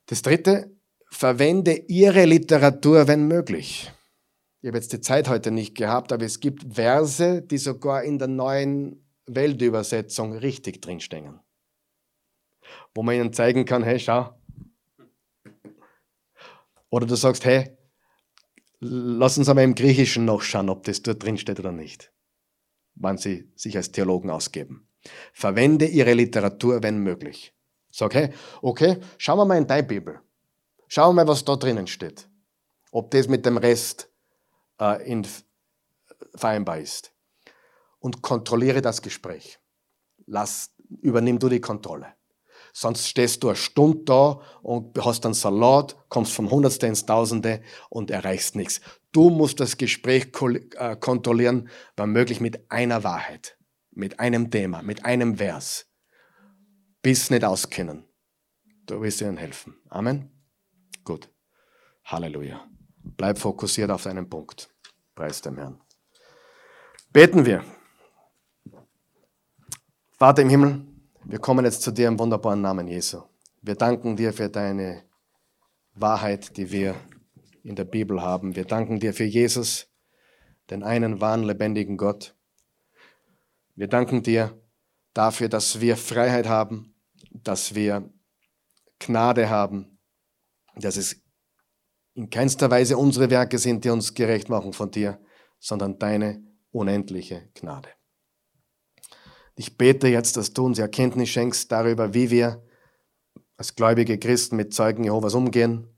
[0.07, 0.77] Das dritte,
[1.09, 3.93] verwende ihre Literatur, wenn möglich.
[4.61, 8.19] Ich habe jetzt die Zeit heute nicht gehabt, aber es gibt Verse, die sogar in
[8.19, 11.39] der neuen Weltübersetzung richtig drinstehen
[12.95, 14.35] wo man ihnen zeigen kann, hey, schau.
[16.91, 17.77] Oder du sagst, hey,
[18.81, 22.13] lass uns aber im Griechischen noch schauen, ob das dort drin steht oder nicht,
[22.95, 24.89] wann sie sich als Theologen ausgeben.
[25.33, 27.55] Verwende ihre Literatur, wenn möglich.
[27.91, 28.33] Sag, hey,
[28.63, 30.21] okay, schauen wir mal in deine Bibel.
[30.89, 32.29] Schauen wir mal, was da drinnen steht.
[32.91, 34.11] Ob das mit dem Rest
[34.81, 35.27] äh, in,
[36.35, 37.13] vereinbar ist.
[37.99, 39.59] Und kontrolliere das Gespräch.
[40.27, 42.15] Lass, übernimm du die Kontrolle.
[42.77, 47.63] Sonst stehst du eine Stunde da und hast einen Salat, kommst vom Hundertste ins Tausende
[47.89, 48.81] und erreichst nichts.
[49.13, 50.33] Du musst das Gespräch
[50.75, 53.57] äh, kontrollieren, wenn möglich mit einer Wahrheit,
[53.93, 55.87] mit einem Thema, mit einem Vers.
[57.01, 58.09] Bis nicht auskennen.
[58.87, 59.77] Du wirst ihnen helfen.
[59.89, 60.33] Amen.
[61.05, 61.31] Gut.
[62.05, 62.69] Halleluja.
[63.05, 64.69] Bleib fokussiert auf deinen Punkt.
[65.15, 65.81] Preis dem Herrn.
[67.13, 67.65] Beten wir.
[70.19, 70.94] Vater im Himmel,
[71.27, 73.23] wir kommen jetzt zu dir im wunderbaren Namen Jesu.
[73.63, 75.05] Wir danken dir für deine
[75.95, 76.95] Wahrheit, die wir
[77.63, 78.57] in der Bibel haben.
[78.57, 79.89] Wir danken dir für Jesus,
[80.71, 82.37] den einen wahren, lebendigen Gott.
[83.75, 84.61] Wir danken dir
[85.15, 86.95] dafür, dass wir Freiheit haben,
[87.31, 88.13] dass wir
[88.99, 89.99] Gnade haben,
[90.77, 91.23] dass es
[92.15, 95.21] in keinster Weise unsere Werke sind, die uns gerecht machen von dir,
[95.59, 97.89] sondern deine unendliche Gnade.
[99.57, 102.65] Ich bete jetzt, dass du uns Erkenntnis schenkst darüber, wie wir
[103.57, 105.89] als gläubige Christen mit Zeugen Jehovas umgehen,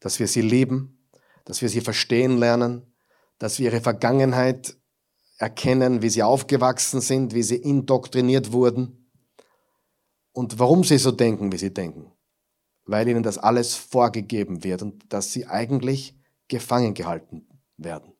[0.00, 1.08] dass wir sie lieben,
[1.44, 2.94] dass wir sie verstehen lernen,
[3.38, 4.76] dass wir ihre Vergangenheit
[5.38, 9.10] erkennen, wie sie aufgewachsen sind, wie sie indoktriniert wurden
[10.32, 12.12] und warum sie so denken, wie sie denken.
[12.86, 16.16] Weil ihnen das alles vorgegeben wird und dass sie eigentlich
[16.48, 17.46] gefangen gehalten
[17.76, 18.12] werden.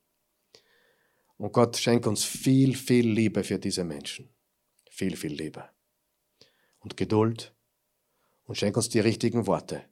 [1.37, 4.34] Und Gott schenkt uns viel, viel Liebe für diese Menschen.
[4.95, 5.65] Viel, viel Liebe.
[6.79, 7.53] Und Geduld.
[8.45, 9.83] Und schenk uns die richtigen Worte,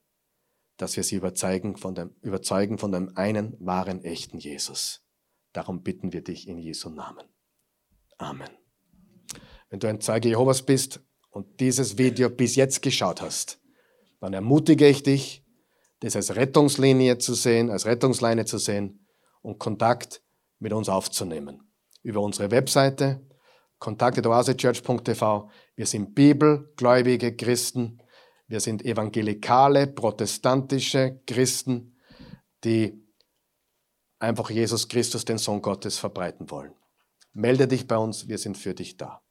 [0.77, 5.05] dass wir sie überzeugen von dem, überzeugen von dem einen wahren, echten Jesus.
[5.51, 7.25] Darum bitten wir dich in Jesu Namen.
[8.17, 8.47] Amen.
[9.69, 11.01] Wenn du ein Zeuge Jehovas bist
[11.31, 13.59] und dieses Video bis jetzt geschaut hast,
[14.21, 15.43] dann ermutige ich dich,
[15.99, 19.05] das als Rettungslinie zu sehen, als Rettungsleine zu sehen
[19.41, 20.23] und Kontakt
[20.59, 21.73] mit uns aufzunehmen.
[22.03, 23.21] Über unsere Webseite
[23.83, 25.49] kontakte.oasechurch.tv.
[25.75, 28.01] Wir sind bibelgläubige Christen.
[28.47, 31.97] Wir sind evangelikale, protestantische Christen,
[32.63, 33.05] die
[34.19, 36.73] einfach Jesus Christus, den Sohn Gottes, verbreiten wollen.
[37.33, 39.22] Melde dich bei uns, wir sind für dich da.